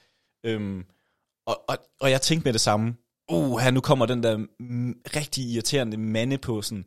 [0.43, 0.85] Øhm,
[1.45, 2.95] og, og, og jeg tænkte med det samme,
[3.31, 6.85] uh, her nu kommer den der mm, rigtig irriterende mande på sådan,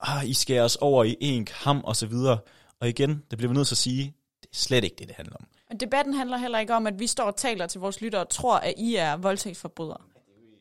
[0.00, 2.38] ah, I skærer os over i en kam og så videre.
[2.80, 5.16] Og igen, det bliver vi nødt til at sige, det er slet ikke det, det
[5.16, 5.46] handler om.
[5.70, 8.28] Og debatten handler heller ikke om, at vi står og taler til vores lyttere og
[8.28, 10.00] tror, at I er voldtægtsforbrydere.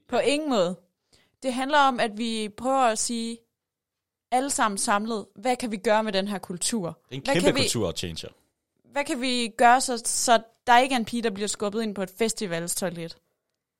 [0.09, 0.75] På ingen måde.
[1.43, 3.37] Det handler om, at vi prøver at sige,
[4.31, 6.85] alle sammen samlet, hvad kan vi gøre med den her kultur?
[6.87, 8.27] Det er en Hvad kæmpe kan vi- kulturchanger.
[8.91, 11.95] Hvad kan vi gøre, så, så der ikke er en pige, der bliver skubbet ind
[11.95, 13.17] på et festivalstoilet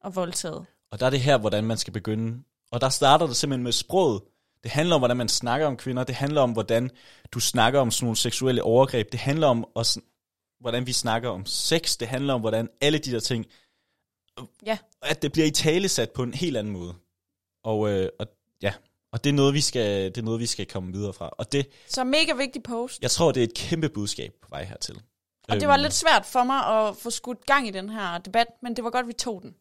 [0.03, 0.65] og voldtaget?
[0.91, 2.43] Og der er det her, hvordan man skal begynde.
[2.71, 4.21] Og der starter det simpelthen med sproget.
[4.63, 6.03] Det handler om, hvordan man snakker om kvinder.
[6.03, 6.91] Det handler om, hvordan
[7.31, 9.11] du snakker om sådan nogle seksuelle overgreb.
[9.11, 10.01] Det handler om, også,
[10.59, 11.97] hvordan vi snakker om sex.
[11.97, 13.45] Det handler om, hvordan alle de der ting,
[14.65, 16.93] Ja, at det bliver i tale sat på en helt anden måde.
[17.63, 18.27] Og, øh, og
[18.61, 18.73] ja,
[19.11, 21.29] og det er, noget, vi skal, det er noget, vi skal komme videre fra.
[21.29, 23.01] Og det, så mega vigtig post.
[23.01, 25.01] jeg tror, det er et kæmpe budskab på vej hertil.
[25.49, 28.17] Og det var Øhm, lidt svært for mig at få skudt gang i den her
[28.17, 29.55] debat, men det var godt, vi tog den.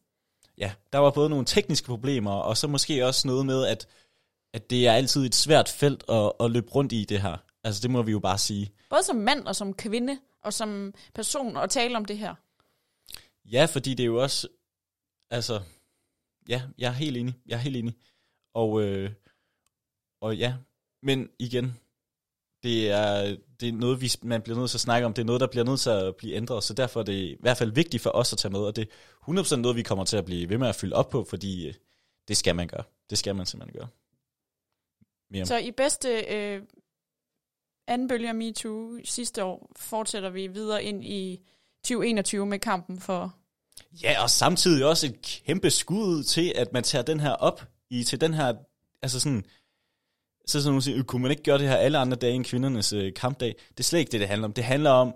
[0.59, 3.87] ja, der var både nogle tekniske problemer, og så måske også noget med, at,
[4.55, 7.37] at det er altid et svært felt at, at løbe rundt i det her.
[7.65, 8.73] Altså det må vi jo bare sige.
[8.91, 12.35] Både som mand og som kvinde og som person at tale om det her.
[13.45, 14.49] Ja, fordi det er jo også,
[15.31, 15.61] altså,
[16.49, 17.97] ja, jeg er helt enig, jeg er helt enig.
[18.55, 19.11] Og, øh,
[20.21, 20.55] og ja,
[21.03, 21.79] men igen,
[22.63, 25.27] det er, det er noget, vi, man bliver nødt til at snakke om, det er
[25.27, 27.73] noget, der bliver nødt til at blive ændret, så derfor er det i hvert fald
[27.73, 28.89] vigtigt for os at tage med, og det
[29.29, 31.69] er 100% noget, vi kommer til at blive ved med at fylde op på, fordi
[31.69, 31.75] øh,
[32.29, 32.85] det skal man gøre.
[33.11, 33.89] Det skal man simpelthen gøre.
[35.31, 35.47] Mere.
[35.47, 36.63] Så i bedste øh,
[37.87, 41.41] anden bølge af MeToo sidste år, fortsætter vi videre ind i
[41.85, 43.35] 2021 med kampen for...
[44.03, 48.05] Ja, og samtidig også et kæmpe skud til, at man tager den her op i
[48.05, 48.55] til den her,
[49.03, 49.45] altså sådan,
[50.47, 53.15] så sådan sige, kunne man ikke gøre det her alle andre dage end kvindernes øh,
[53.15, 53.55] kampdag?
[53.69, 54.53] Det er slet ikke det, det handler om.
[54.53, 55.15] Det handler om,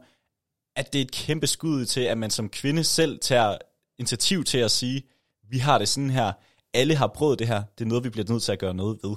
[0.77, 3.59] at det er et kæmpe skud til, at man som kvinde selv tager
[3.99, 5.03] initiativ til at sige,
[5.51, 6.33] vi har det sådan her,
[6.75, 8.99] alle har prøvet det her, det er noget, vi bliver nødt til at gøre noget
[9.03, 9.17] ved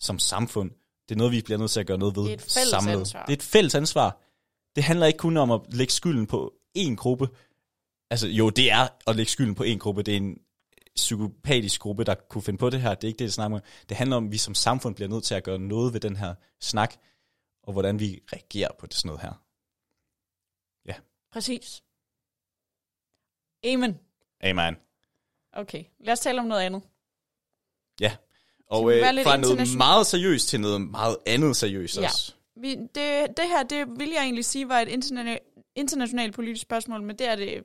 [0.00, 0.70] som samfund.
[1.08, 2.70] Det er noget, vi bliver nødt til at gøre noget ved Det er et fælles
[2.70, 2.98] samlet.
[2.98, 3.24] ansvar.
[3.24, 4.20] Det er et fælles ansvar.
[4.76, 7.28] Det handler ikke kun om at lægge skylden på én gruppe.
[8.14, 10.02] Altså jo, det er at lægge skylden på én gruppe.
[10.02, 10.38] Det er en
[10.96, 12.94] psykopatisk gruppe, der kunne finde på det her.
[12.94, 13.62] Det er ikke det, det snakker om.
[13.88, 16.16] Det handler om, at vi som samfund bliver nødt til at gøre noget ved den
[16.16, 16.94] her snak,
[17.62, 19.32] og hvordan vi reagerer på det sådan noget her.
[21.32, 21.82] Præcis.
[23.64, 23.98] Amen.
[24.40, 24.76] Amen.
[25.52, 26.82] Okay, lad os tale om noget andet.
[28.00, 28.16] Ja.
[28.66, 32.04] Og øh, fra noget meget seriøst til noget meget andet seriøst Ja.
[32.04, 32.34] også.
[32.56, 37.02] Vi, det, det her, det vil jeg egentlig sige, var et interna- internationalt politisk spørgsmål,
[37.02, 37.64] men det er det,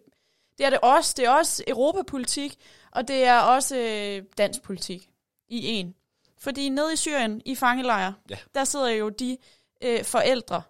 [0.60, 1.14] det er det også.
[1.18, 2.56] Det er også europapolitik,
[2.92, 5.10] og det er også øh, dansk politik
[5.48, 5.96] i en.
[6.38, 8.38] Fordi nede i Syrien, i fangelejre, Ja.
[8.56, 9.38] der sidder jo de
[9.82, 10.62] øh, forældre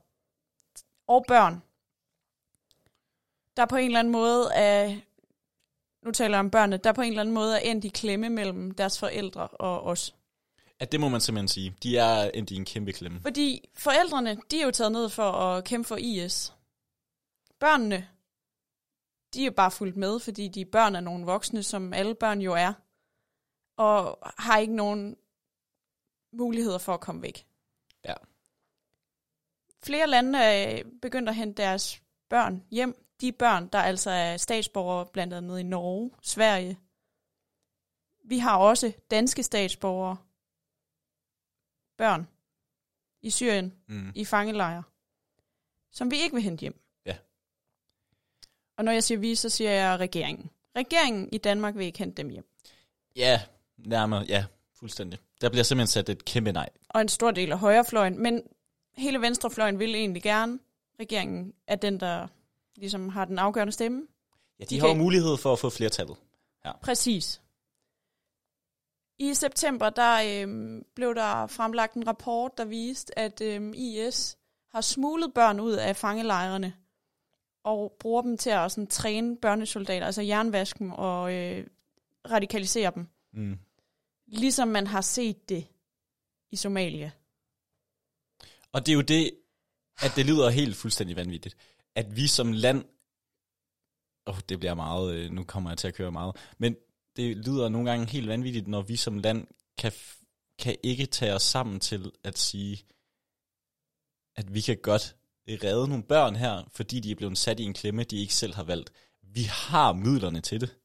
[1.08, 1.62] og børn,
[3.58, 4.96] der på en eller anden måde er,
[6.06, 8.30] nu taler jeg om børnene, der på en eller anden måde er endt i klemme
[8.30, 10.16] mellem deres forældre og os.
[10.80, 11.76] At det må man simpelthen sige.
[11.84, 13.22] De er endt i en kæmpe klemme.
[13.22, 16.54] Fordi forældrene, de er jo taget ned for at kæmpe for IS.
[17.60, 18.08] Børnene,
[19.34, 22.42] de er bare fulgt med, fordi de er børn af nogle voksne, som alle børn
[22.42, 22.74] jo er.
[23.78, 25.18] Og har ikke nogen
[26.34, 27.48] muligheder for at komme væk.
[28.06, 28.14] Ja.
[29.84, 33.06] Flere lande er begyndt at hente deres børn hjem.
[33.22, 36.80] De børn, der altså er statsborgere, blandt andet i Norge, Sverige.
[38.24, 40.18] Vi har også danske statsborgere,
[41.98, 42.28] børn
[43.22, 44.12] i Syrien, Mm.
[44.16, 44.84] i fangelejre,
[45.92, 46.82] som vi ikke vil hente hjem.
[48.80, 48.82] Ja.
[48.82, 50.50] Og når jeg siger vi, så siger jeg regeringen.
[50.76, 52.46] Regeringen i Danmark vil ikke hente dem hjem.
[53.16, 53.42] Ja,
[53.78, 54.46] nærmere, ja,
[54.80, 55.20] fuldstændig.
[55.42, 56.70] Der bliver simpelthen sat et kæmpe nej.
[56.90, 58.42] Og en stor del af højrefløjen, men
[58.98, 60.60] hele venstrefløjen vil egentlig gerne.
[61.00, 62.28] Regeringen er den, der
[62.76, 64.08] ligesom har den afgørende stemme.
[64.60, 66.18] Ja, de, De har jo mulighed for at få flertallet.
[66.84, 67.42] Præcis.
[69.20, 74.38] I september der øhm, blev der fremlagt en rapport, der viste, at øhm, IS
[74.72, 76.74] har smuglet børn ud af fangelejrene
[77.70, 81.68] og bruger dem til at sådan, træne børnesoldater, altså jernvaske dem og øh,
[82.32, 83.08] radikalisere dem.
[83.34, 83.60] Mm.
[84.28, 85.68] Ligesom man har set det
[86.52, 87.12] i Somalia.
[88.72, 89.32] Og det er jo det,
[90.02, 91.58] at det lyder helt fuldstændig vanvittigt.
[91.96, 92.86] At vi som land...
[94.28, 95.16] Åh, oh, det bliver meget...
[95.16, 96.36] øh, Nu kommer jeg til at køre meget.
[96.58, 96.76] Men
[97.16, 99.48] det lyder nogle gange helt vanvittigt, når vi som land
[99.78, 99.92] kan,
[100.60, 102.86] kan ikke tage os sammen til at sige,
[104.36, 105.16] at vi kan godt
[105.56, 108.56] redde nogle børn her, fordi de er blevet sat i en klemme, de ikke selv
[108.56, 108.92] har valgt.
[109.24, 110.76] Vi har midlerne til det.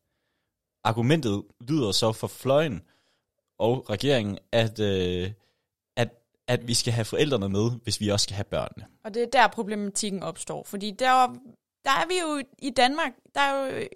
[0.85, 2.83] Argumentet lyder så for fløjen
[3.59, 5.33] og regeringen, at, øh,
[5.97, 6.09] at,
[6.49, 8.87] at vi skal have forældrene med, hvis vi også skal have børnene.
[9.05, 10.65] Og det er der problematikken opstår.
[10.65, 11.27] Fordi der,
[11.85, 13.89] der er vi jo i Danmark, der er jo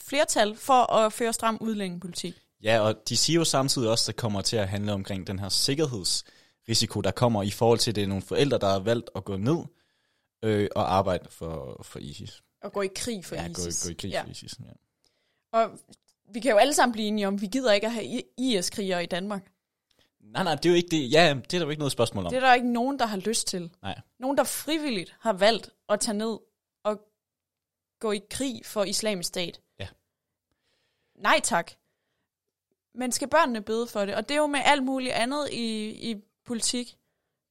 [0.00, 2.34] flertal for at føre stram udlændingepolitik.
[2.62, 5.38] Ja, og de siger jo samtidig også, at det kommer til at handle omkring den
[5.38, 9.10] her sikkerhedsrisiko, der kommer i forhold til, at det er nogle forældre, der har valgt
[9.16, 9.58] at gå ned
[10.42, 12.42] øh, og arbejde for, for ISIS.
[12.62, 13.82] At gå i krig for ja, ISIS.
[13.82, 14.22] Gå, gå i krig ja.
[14.22, 14.54] for ISIS.
[14.60, 14.72] Ja.
[15.58, 15.78] Og
[16.32, 19.02] vi kan jo alle sammen blive enige om, at vi gider ikke at have IS-krigere
[19.02, 19.52] i Danmark.
[20.20, 21.12] Nej, nej, det er jo ikke det.
[21.12, 22.30] Ja, det er der jo ikke noget spørgsmål om.
[22.30, 23.70] Det er der ikke nogen, der har lyst til.
[23.82, 24.00] Nej.
[24.18, 26.38] Nogen, der frivilligt har valgt at tage ned
[26.84, 27.00] og
[28.00, 29.60] gå i krig for islamisk stat.
[29.78, 29.88] Ja.
[31.14, 31.72] Nej tak.
[32.94, 34.14] Men skal børnene bøde for det?
[34.14, 36.16] Og det er jo med alt muligt andet i, i
[36.46, 36.96] politik.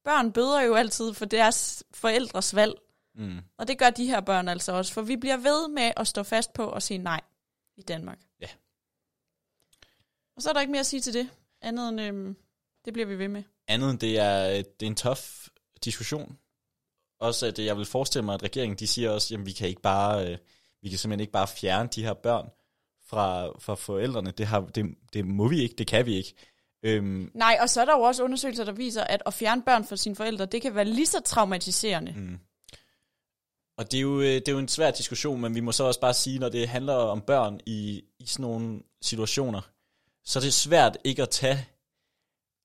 [0.09, 2.73] Børn bøder jo altid for deres forældres valg.
[3.15, 3.39] Mm.
[3.57, 6.23] Og det gør de her børn altså også, for vi bliver ved med at stå
[6.23, 7.21] fast på at sige nej
[7.77, 8.19] i Danmark.
[8.41, 8.47] Ja.
[10.35, 11.29] Og så er der ikke mere at sige til det,
[11.61, 12.35] andet end øhm,
[12.85, 13.43] det bliver vi ved med.
[13.67, 15.47] Andet end det er, det er en tof
[15.85, 16.37] diskussion.
[17.19, 19.81] Også at jeg vil forestille mig, at regeringen de siger også, at vi kan ikke
[19.81, 20.37] bare, øh,
[20.81, 22.49] vi kan simpelthen ikke bare fjerne de her børn
[23.05, 24.31] fra, fra forældrene.
[24.31, 26.35] Det, har, det, det må vi ikke, det kan vi ikke.
[26.83, 29.85] Øhm, Nej, og så er der jo også undersøgelser, der viser, at at fjerne børn
[29.85, 32.13] fra sine forældre, det kan være lige så traumatiserende.
[32.17, 32.39] Mm.
[33.77, 35.83] Og det er, jo, øh, det er jo en svær diskussion, men vi må så
[35.83, 39.61] også bare sige, når det handler om børn i, i sådan nogle situationer,
[40.23, 41.67] så er det svært ikke at tage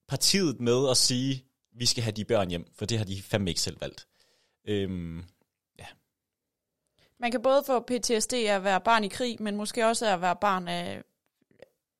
[0.08, 1.44] partiet med og sige,
[1.76, 4.06] vi skal have de børn hjem, for det har de fandme ikke selv valgt.
[4.68, 5.24] Øhm,
[7.24, 10.12] Man kan både få PTSD af at være barn i krig, men måske også af
[10.12, 11.02] at være barn af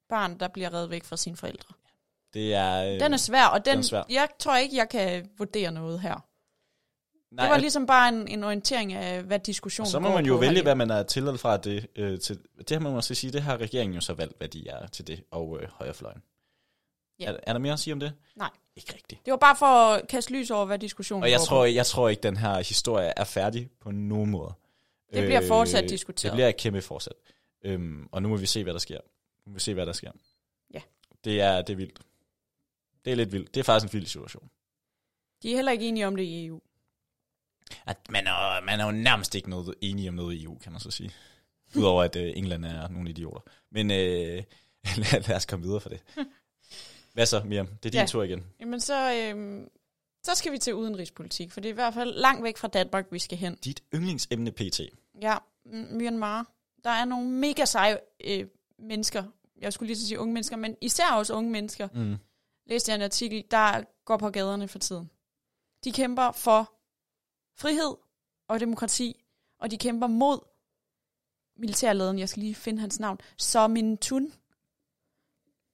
[0.09, 1.75] barn, der bliver reddet væk fra sine forældre.
[2.35, 4.03] Det er, øh, Den er svær, og den, den er svær.
[4.11, 6.15] jeg tror ikke, jeg kan vurdere noget her.
[7.31, 10.45] det var ligesom bare en, en orientering af, hvad diskussionen så må man jo vælge,
[10.47, 10.63] herhjemme.
[10.67, 11.87] hvad man er til fra det.
[11.97, 14.69] Øh, til, det har man måske sige, det har regeringen jo så valgt, hvad de
[14.69, 16.23] er til det, og øh, højrefløjen.
[17.21, 17.31] Ja.
[17.33, 18.13] Er, er der mere at sige om det?
[18.37, 18.51] Nej.
[18.77, 19.25] Ikke rigtigt.
[19.25, 21.65] Det var bare for at kaste lys over, hvad diskussionen Og jeg tror, på.
[21.65, 24.53] jeg tror ikke, den her historie er færdig på nogen måde.
[25.15, 26.33] Det bliver fortsat diskuteret.
[26.33, 27.13] Det bliver et kæmpe fortsat.
[27.65, 28.99] Øhm, og nu må vi se, hvad der sker.
[29.47, 30.11] Nu må vi se, hvad der sker.
[30.75, 30.81] Ja.
[31.25, 31.99] Det er, det er vildt.
[33.05, 33.55] Det er lidt vildt.
[33.55, 34.51] Det er faktisk en vild situation.
[35.43, 36.61] De er heller ikke enige om det i EU.
[37.87, 40.73] At man, er, man er jo nærmest ikke noget enige om noget i EU, kan
[40.73, 41.11] man så sige.
[41.77, 43.41] Udover at øh, England er nogle idioter.
[43.71, 43.97] Men øh,
[44.97, 46.01] lad, lad os komme videre for det.
[47.15, 47.67] Hvad så, Miriam?
[47.67, 48.07] Det er din Ja.
[48.07, 48.45] tur igen.
[48.61, 49.69] Jamen så, øhm,
[50.25, 53.07] så skal vi til udenrigspolitik, for det er i hvert fald langt væk fra Danmark,
[53.11, 53.57] vi skal hen.
[53.57, 54.81] Dit yndlingsemne PT.
[55.23, 55.37] Ja,
[55.91, 56.47] Myanmar.
[56.85, 58.47] Der er nogle mega seje øh,
[58.79, 59.25] mennesker,
[59.61, 62.17] jeg skulle lige så sige unge mennesker, men især også unge mennesker, Mm.
[62.67, 65.11] Læste jeg en artikel, der går på gaderne for tiden.
[65.85, 66.73] De kæmper for
[67.57, 67.97] frihed
[68.49, 69.25] og demokrati,
[69.59, 70.39] og de kæmper mod
[71.57, 74.33] militærlederen, jeg skal lige finde hans navn, Somin Tun,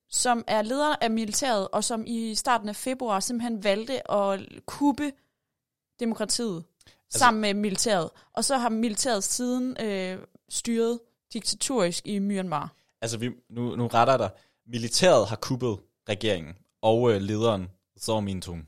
[0.09, 5.12] som er leder af militæret, og som i starten af februar simpelthen valgte at kuppe
[6.01, 8.11] demokratiet altså, sammen med militæret.
[8.32, 10.18] Og så har militæret siden øh,
[10.49, 11.01] styret
[11.32, 12.74] diktatorisk i Myanmar.
[13.01, 14.30] Altså, vi, nu, nu retter dig.
[14.66, 15.78] Militæret har kuppet
[16.09, 17.68] regeringen og øh, lederen,
[18.01, 18.66] Zhou Mintung.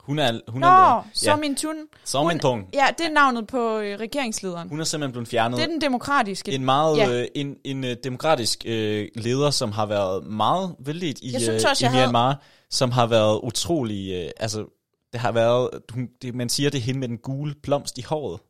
[0.00, 1.10] Hun er, hun Nå, er lederen.
[1.14, 1.76] Somin Tun.
[2.06, 2.68] Zhou hun- Mintung.
[2.74, 4.68] Ja, det er navnet på øh, regeringslederen.
[4.68, 5.56] Hun er simpelthen blevet fjernet.
[5.56, 6.52] Det er den demokratiske.
[6.52, 7.10] en meget Ja.
[7.22, 11.64] øh, en, en øh, demokratisk øh, leder, som har været meget vældigt i, Jeg synes
[11.64, 14.66] øh, også, i jeg havde- Myanmar, som har været utrolig, øh, altså
[15.12, 18.40] det har været, hun, det, man siger, det hende med den gule blomst i håret.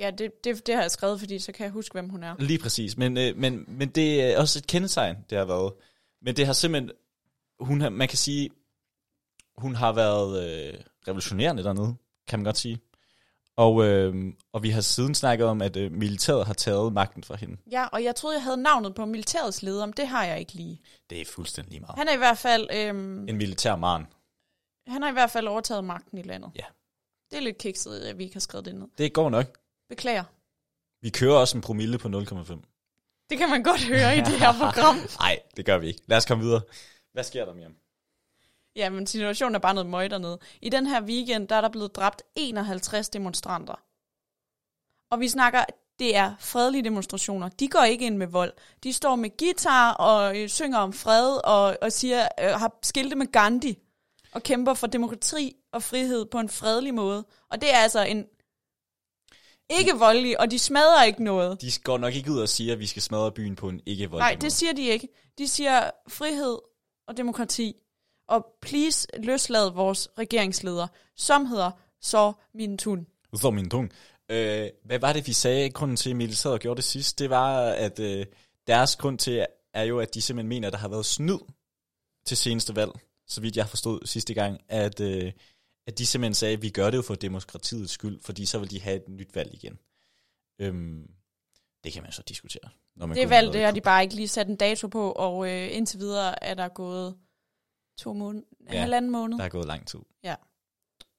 [0.00, 2.34] Ja, det, det, det har jeg skrevet, fordi så kan jeg huske, hvem hun er.
[2.38, 5.72] Lige præcis, men, øh, men, men det er også et kendetegn, det har været.
[6.22, 6.90] Men det har simpelthen,
[7.60, 8.50] hun har, man kan sige,
[9.56, 11.94] hun har været øh, revolutionerende dernede,
[12.28, 12.80] kan man godt sige.
[13.56, 17.36] Og, øh, og vi har siden snakket om, at øh, militæret har taget magten fra
[17.36, 17.56] hende.
[17.70, 20.52] Ja, og jeg troede, jeg havde navnet på militærets leder, men det har jeg ikke
[20.54, 20.80] lige.
[21.10, 21.98] Det er fuldstændig lige meget.
[21.98, 24.06] Han er i hvert fald, øhm, En militær man.
[24.86, 26.50] han har i hvert fald overtaget magten i landet.
[26.56, 26.64] Ja.
[27.30, 28.86] Det er lidt kikset, at vi ikke har skrevet det ned.
[28.98, 29.58] Det går nok.
[29.88, 30.24] Beklager.
[31.02, 32.71] Vi kører også en promille på 0,5.
[33.30, 34.96] Det kan man godt høre i det her program.
[35.20, 36.00] Nej, det gør vi ikke.
[36.06, 36.60] Lad os komme videre.
[37.12, 37.76] Hvad sker der, Miriam?
[38.76, 40.38] Ja, men situationen er bare noget møg dernede.
[40.62, 43.74] I den her weekend, der er der blevet dræbt 51 demonstranter.
[45.10, 45.64] Og vi snakker,
[45.98, 47.48] det er fredelige demonstrationer.
[47.48, 48.52] De går ikke ind med vold.
[48.82, 53.16] De står med guitar og øh, synger om fred og, og siger, øh, har skilte
[53.16, 53.78] med Gandhi
[54.32, 57.24] og kæmper for demokrati og frihed på en fredelig måde.
[57.50, 58.26] Og det er altså en
[59.70, 61.60] ikke voldelig, og de smadrer ikke noget.
[61.60, 64.10] De går nok ikke ud og siger, at vi skal smadre byen på en ikke
[64.10, 65.08] voldelig Nej, det siger de ikke.
[65.38, 66.58] De siger frihed
[67.08, 67.76] og demokrati.
[68.28, 70.86] Og please løslad vores regeringsleder,
[71.16, 73.06] som hedder Så Min Tun.
[73.34, 73.92] Så min tung.
[74.28, 77.18] Øh, hvad var det, vi sagde, grunden til, at militæret gjorde det sidst?
[77.18, 78.26] Det var, at øh,
[78.66, 81.38] deres grund til er jo, at de simpelthen mener, at der har været snyd
[82.26, 82.90] til seneste valg,
[83.26, 85.32] så vidt jeg forstod sidste gang, at, øh,
[85.86, 88.70] at de simpelthen sagde, at vi gør det jo for demokratiets skyld, fordi så vil
[88.70, 89.78] de have et nyt valg igen.
[90.58, 91.10] Øhm,
[91.84, 92.70] det kan man så diskutere.
[92.96, 95.50] Når man Det valg, det har de bare ikke lige sat en dato på, og
[95.50, 97.16] øh, indtil videre er der gået
[97.98, 99.38] to måneder, Ja, ja, halvanden måned.
[99.38, 100.00] Der er gået lang tid.
[100.24, 100.34] Ja.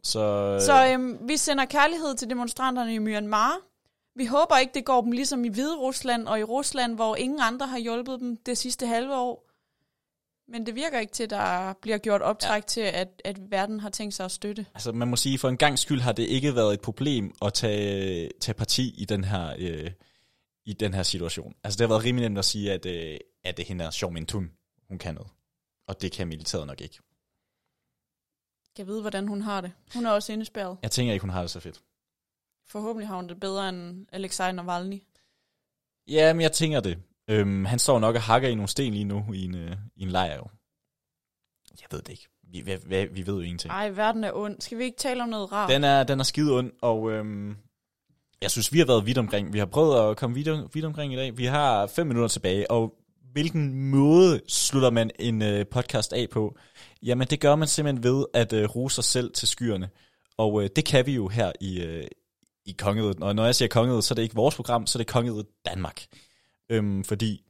[0.03, 3.59] Så, Så øhm, vi sender kærlighed til demonstranterne i Myanmar.
[4.15, 7.39] Vi håber ikke, det går dem ligesom i Hvide Rusland og i Rusland, hvor ingen
[7.41, 9.49] andre har hjulpet dem det sidste halve år.
[10.47, 12.67] Men det virker ikke til, at der bliver gjort optræk ja.
[12.67, 14.65] til, at, at verden har tænkt sig at støtte.
[14.73, 17.53] Altså man må sige, for en gang skyld har det ikke været et problem at
[17.53, 19.91] tage, tage parti i den her øh,
[20.65, 21.55] i den her situation.
[21.63, 23.89] Altså det har været rimelig nemt at sige, at, øh, at det hende er
[24.27, 24.51] Tun,
[24.87, 25.31] hun kan noget.
[25.87, 26.99] Og det kan militæret nok ikke.
[28.77, 29.71] Jeg vide, hvordan hun har det.
[29.93, 30.77] Hun er også indespærret.
[30.81, 31.81] Jeg tænker ikke, hun har det så fedt.
[32.67, 35.01] Forhåbentlig har hun det bedre end Alexej Navalny.
[36.07, 36.97] Ja, men jeg tænker det.
[37.27, 40.03] Øhm, han står nok og hakker i nogle sten lige nu i en, øh, i
[40.03, 40.47] en lejr jo.
[41.81, 42.27] Jeg ved det ikke.
[42.51, 43.71] Vi, vi, vi, vi ved jo ingenting.
[43.71, 44.61] Ej, verden er ond.
[44.61, 45.69] Skal vi ikke tale om noget rart?
[45.69, 47.55] Den er, den er skide ond, og øhm,
[48.41, 49.53] jeg synes, vi har været vidt omkring.
[49.53, 51.37] Vi har prøvet at komme vidt, vidt omkring i dag.
[51.37, 52.93] Vi har fem minutter tilbage, og
[53.31, 56.57] hvilken måde slutter man en øh, podcast af på?
[57.03, 59.89] Jamen, det gør man simpelthen ved at øh, rose sig selv til skyerne.
[60.37, 62.07] Og øh, det kan vi jo her i, øh,
[62.65, 63.23] i Kongeriget.
[63.23, 65.45] Og når jeg siger Kongeriget, så er det ikke vores program, så er det Kongeriget
[65.65, 66.05] Danmark.
[66.69, 67.43] Øhm, fordi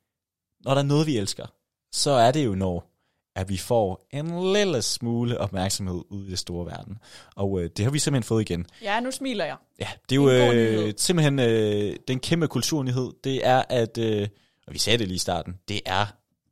[0.59, 1.45] når der er noget, vi elsker,
[1.91, 2.89] så er det jo når,
[3.35, 6.97] at vi får en lille smule opmærksomhed ud i det store verden.
[7.35, 8.65] Og øh, det har vi simpelthen fået igen.
[8.81, 9.57] Ja, nu smiler jeg.
[9.79, 14.27] Ja, det er jo øh, simpelthen øh, den kæmpe kulturnyhed, det er at, øh,
[14.67, 16.05] og vi sagde det lige i starten, det er,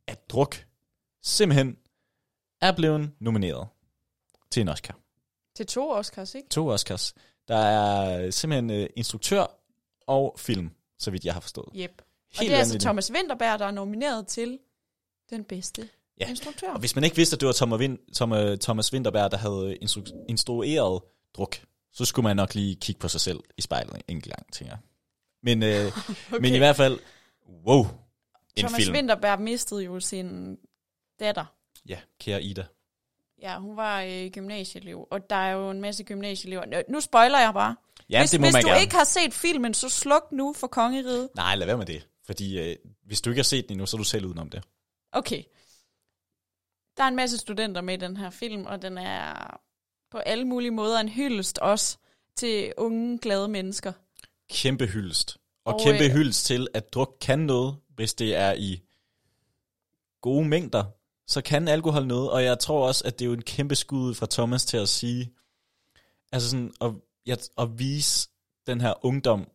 [0.06, 0.66] at druk
[1.22, 1.76] simpelthen
[2.60, 3.68] er blevet nomineret
[4.50, 4.98] til en Oscar.
[5.56, 6.48] Til to Oscars, ikke?
[6.48, 7.14] To Oscars.
[7.48, 9.46] Der er simpelthen øh, instruktør
[10.06, 11.68] og film, så vidt jeg har forstået.
[11.76, 12.02] Yep.
[12.38, 12.78] Og det er altså.
[12.78, 14.58] Thomas Winterberg, der er nomineret til
[15.30, 15.88] den bedste
[16.20, 16.28] Ja.
[16.28, 16.68] instruktør.
[16.72, 19.78] Og hvis man ikke vidste, at det var Thomas, Vin, Tom, Thomas Winterberg, der havde
[19.84, 21.02] instru- instrueret
[21.34, 21.56] druk,
[21.92, 24.72] så skulle man nok lige kigge på sig selv i spejlet en enkelt gang, tænker
[24.74, 24.78] jeg.
[25.42, 26.40] Men, øh, okay.
[26.42, 26.98] men i hvert fald,
[27.66, 27.88] wow, en
[28.56, 28.94] Thomas film.
[28.96, 30.56] Winterberg mistede jo sin
[31.20, 31.44] datter.
[31.88, 32.64] Ja, kære Ida.
[33.42, 36.66] Ja, hun var øh, gymnasieelev, og der er jo en masse gymnasieelever.
[36.66, 37.76] Nå, Nu spoiler jeg bare.
[38.10, 38.80] Ja, hvis det må hvis man du gerne.
[38.80, 41.28] ikke har set filmen, så sluk nu for kongeriget.
[41.34, 42.08] Nej, lad være med det.
[42.26, 44.64] Fordi øh, hvis du ikke har set den endnu, så er du selv udenom det.
[45.12, 45.42] Okay.
[46.96, 49.60] Der er en masse studenter med i den her film, og den er
[50.10, 51.98] på alle mulige måder en hyldest også
[52.36, 53.92] til unge, glade mennesker.
[54.50, 55.38] Kæmpe hyldest.
[55.64, 58.80] Og, Og, kæmpe øh, hyldest til, at druk kan noget, hvis det er i
[60.20, 60.84] gode mængder.
[61.26, 64.14] Så kan alkohol noget, og jeg tror også, at det er jo en kæmpe skud
[64.14, 65.32] fra Thomas til at sige,
[66.32, 66.92] altså sådan, at,
[67.26, 68.28] ja, at vise
[68.66, 69.48] den her ungdom,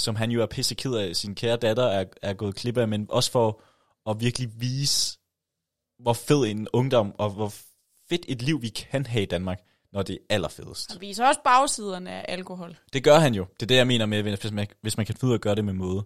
[0.00, 2.88] som han jo er pisse ked af, sin kære datter er, er gået klip af,
[2.88, 3.62] men også for
[4.10, 5.18] at virkelig vise,
[6.02, 7.52] hvor fed en ungdom, og hvor
[8.08, 9.60] fedt et liv vi kan have i Danmark,
[9.92, 10.92] når det er allerfedest.
[10.92, 12.76] Han viser også bagsiderne af alkohol.
[12.92, 13.46] Det gør han jo.
[13.54, 15.40] Det er det, jeg mener med, hvis man, hvis man kan finde ud af at
[15.40, 16.04] gøre det med måde.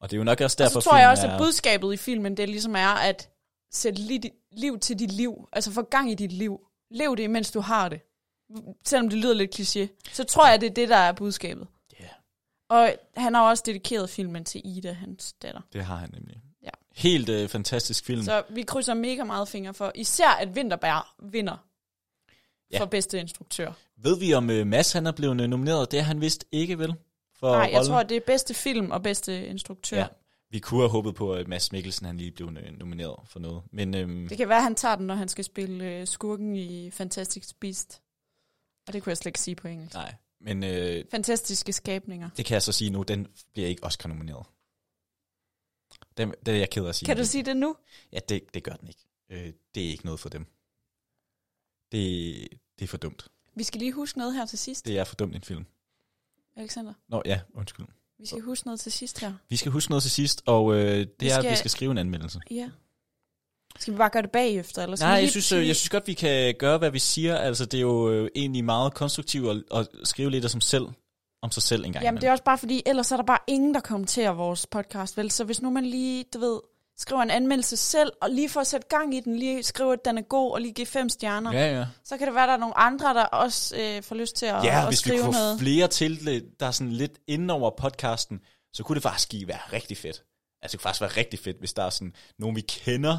[0.00, 1.92] Og det er jo nok også Og derfor, så tror jeg også, er, at budskabet
[1.92, 3.30] i filmen, det ligesom er at
[3.72, 5.48] sætte li- liv til dit liv.
[5.52, 6.60] Altså få gang i dit liv.
[6.90, 8.00] Lev det, mens du har det.
[8.86, 10.12] Selvom det lyder lidt kliché.
[10.12, 11.66] Så tror jeg, det er det, der er budskabet.
[12.68, 15.60] Og han har også dedikeret filmen til Ida, hans datter.
[15.72, 16.36] det har han nemlig.
[16.62, 16.70] Ja.
[16.96, 18.22] Helt øh, fantastisk film.
[18.22, 21.56] Så vi krydser mega meget fingre for, især at Winterberg vinder
[22.72, 22.80] Ja.
[22.80, 23.72] for bedste instruktør.
[23.96, 25.90] Ved vi, om øh, Mads han er blevet øh, nomineret?
[25.90, 26.94] Det er han vist ikke, vel?
[27.34, 27.90] For Nej, jeg rollen?
[27.90, 29.96] tror, det er bedste film og bedste instruktør.
[29.98, 30.06] Ja.
[30.50, 33.62] Vi kunne have håbet på, at Mads Mikkelsen han lige blev øh, nomineret for noget.
[33.72, 36.56] Men øhm, Det kan være, at han tager den, når han skal spille øh, skurken
[36.56, 38.02] i Fantastic Beast.
[38.86, 39.94] Og det kunne jeg slet ikke sige på engelsk.
[39.94, 40.14] nej.
[40.40, 42.30] Men øh, Fantastiske skabninger.
[42.36, 44.46] det kan jeg så sige nu, den bliver ikke Oscar nomineret.
[46.16, 47.06] Den, det er jeg ked af at sige.
[47.06, 47.76] Kan du sige det nu?
[48.12, 49.00] Ja, det, det gør den ikke.
[49.30, 50.42] Øh, det er ikke noget for dem.
[51.92, 53.28] Det, det er for dumt.
[53.54, 55.66] Vi skal lige huske noget her til sidst, Det er for dumt en film.
[56.56, 56.94] Alexander.
[57.08, 57.86] Nå ja, undskyld.
[58.18, 59.34] Vi skal huske noget til sidst her.
[59.48, 61.70] Vi skal huske noget til sidst, og øh, det Vi er, at vi skal- skal
[61.70, 62.40] skrive en anmeldelse.
[62.50, 62.70] Ja.
[63.78, 64.82] Skal vi bare gøre det bagefter?
[64.82, 67.36] Eller skal Nej, jeg synes, øh, jeg synes godt, vi kan gøre, hvad vi siger.
[67.36, 70.86] Altså, det er jo øh, egentlig meget konstruktivt at, at skrive lidt af som selv,
[71.42, 72.04] om sig selv en gang.
[72.04, 75.16] Jamen, det er også bare fordi, ellers er der bare ingen, der kommenterer vores podcast,
[75.16, 75.30] vel?
[75.30, 76.60] Så hvis nu man lige, du ved,
[76.98, 80.04] skriver en anmeldelse selv, og lige for at sætte gang i den, lige skriver, at
[80.04, 81.66] den er god, og lige give fem stjerner, ja.
[81.66, 81.86] Ja, ja.
[82.04, 84.46] så kan det være, at der er nogle andre, der også øh, får lyst til
[84.46, 85.60] at, Ja, at hvis vi skrive kunne få noget.
[85.60, 88.40] flere til, det, der er sådan lidt inden over podcasten,
[88.72, 90.22] så kunne det faktisk være rigtig fedt.
[90.62, 93.18] Altså, det kunne faktisk være rigtig fedt, hvis der er sådan nogen, vi kender,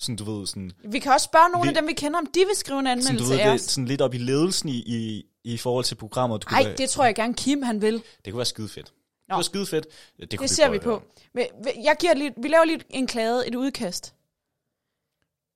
[0.00, 2.26] sådan du ved, sådan, Vi kan også spørge nogle Vi- af dem, vi kender, om
[2.26, 3.60] de vil skrive en sådan, du anmeldelse ved af det, os.
[3.60, 6.40] sådan lidt op i ledelsen i, i, i forhold til programmet.
[6.40, 7.94] Det kunne, Nej, det tror jeg gerne Kim, han vil.
[8.24, 8.86] det kunne være skide fedt.
[8.86, 8.94] Det
[9.28, 9.32] Nå.
[9.34, 9.86] kunne være skide fedt.
[10.20, 11.02] Det, Det ser prøve vi på.
[11.34, 11.46] Men,
[11.84, 14.14] Jeg giver lige, vi laver lige en klade, et udkast.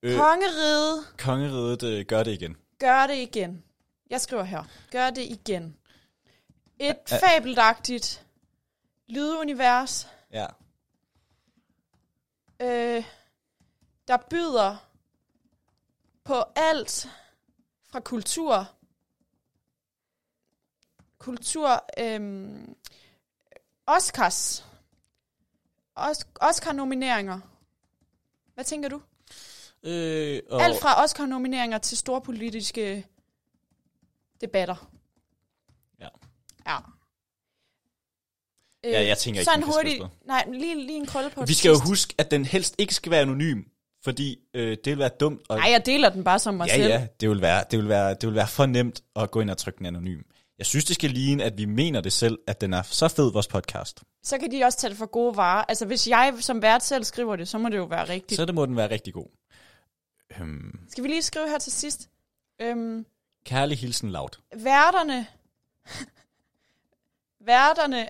[0.03, 2.55] Øh, Kongeriget Kongeriget øh, gør det igen.
[2.79, 3.63] Gør det igen.
[4.09, 4.63] Jeg skriver her.
[4.91, 5.75] Gør det igen.
[6.79, 8.25] Et Ä- fabelagtigt
[9.09, 10.45] lydunivers, Ja.
[12.61, 13.03] øh,
[14.07, 14.77] der byder
[16.23, 17.09] på alt
[17.89, 18.67] fra kultur,
[21.17, 22.51] kultur, øh,
[23.87, 24.65] Oscars,
[25.95, 27.39] Os- Oscar-nomineringer.
[28.53, 29.01] Hvad tænker du?
[29.83, 30.61] Øh, og.
[30.63, 33.07] Alt fra Oscar-nomineringer til store politiske
[34.41, 34.91] debatter.
[35.99, 36.07] Ja.
[36.67, 36.77] Ja.
[38.83, 41.05] Øh, Ja, jeg tænker ikke, så en den kan hurtig, skrives nej, lige, lige en
[41.05, 43.63] krølle på Vi skal jo huske, at den helst ikke skal være anonym,
[44.05, 45.41] fordi øh, det vil være dumt.
[45.49, 46.87] Og, Nej, jeg deler den bare som mig ja, selv.
[46.87, 49.49] ja, det vil, være, det, vil være, det vil være for nemt at gå ind
[49.49, 50.21] og trykke den anonym.
[50.57, 53.31] Jeg synes, det skal ligne, at vi mener det selv, at den er så fed,
[53.31, 54.03] vores podcast.
[54.23, 55.65] Så kan de også tage det for gode varer.
[55.67, 58.37] Altså, hvis jeg som vært selv skriver det, så må det jo være rigtigt.
[58.37, 59.27] Så det må den være rigtig god.
[60.39, 62.09] Øhm, Skal vi lige skrive her til sidst?
[62.61, 63.05] Øhm,
[63.45, 64.39] kærlig hilsen Laut.
[64.55, 65.27] værterne...
[67.39, 68.09] værterne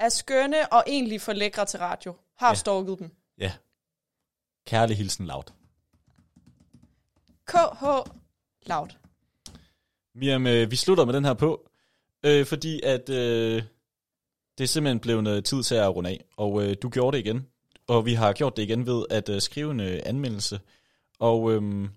[0.00, 2.14] er skønne og egentlig for lækre til radio.
[2.36, 2.54] Har ja.
[2.54, 3.10] stalket dem.
[4.70, 5.54] Kærlig hilsen Laut.
[7.46, 7.84] KH
[8.66, 8.88] Loud.
[10.14, 11.70] Miriam, øh, vi slutter med den her på,
[12.26, 13.62] øh, fordi at øh,
[14.58, 17.26] det er simpelthen blevet noget tid til at runde af, og øh, du gjorde det
[17.26, 17.46] igen.
[17.88, 20.60] Og vi har gjort det igen ved at øh, skrive en øh, anmeldelse.
[21.18, 21.88] Og øh,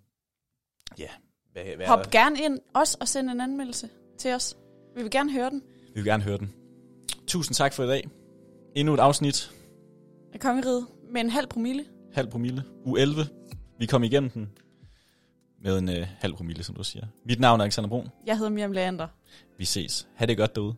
[0.98, 1.10] ja,
[1.52, 4.58] hvad, hvad Hop gerne ind også og send en anmeldelse til os.
[4.96, 5.64] Vi vil gerne høre den.
[5.88, 6.54] Vi vil gerne høre den.
[7.28, 8.08] Tusind tak for i dag.
[8.76, 9.52] Endnu et afsnit.
[10.34, 11.86] Af kongeriget med en halv promille.
[12.14, 12.64] Halv promille.
[12.86, 13.26] U 11.
[13.80, 14.50] Vi kom igennem den.
[15.64, 17.06] med en øh, halv promille, som du siger.
[17.26, 18.10] Mit navn er Alexander Brun.
[18.26, 19.08] Jeg hedder Miriam Leander.
[19.58, 20.08] Vi ses.
[20.16, 20.76] Ha' det godt derude.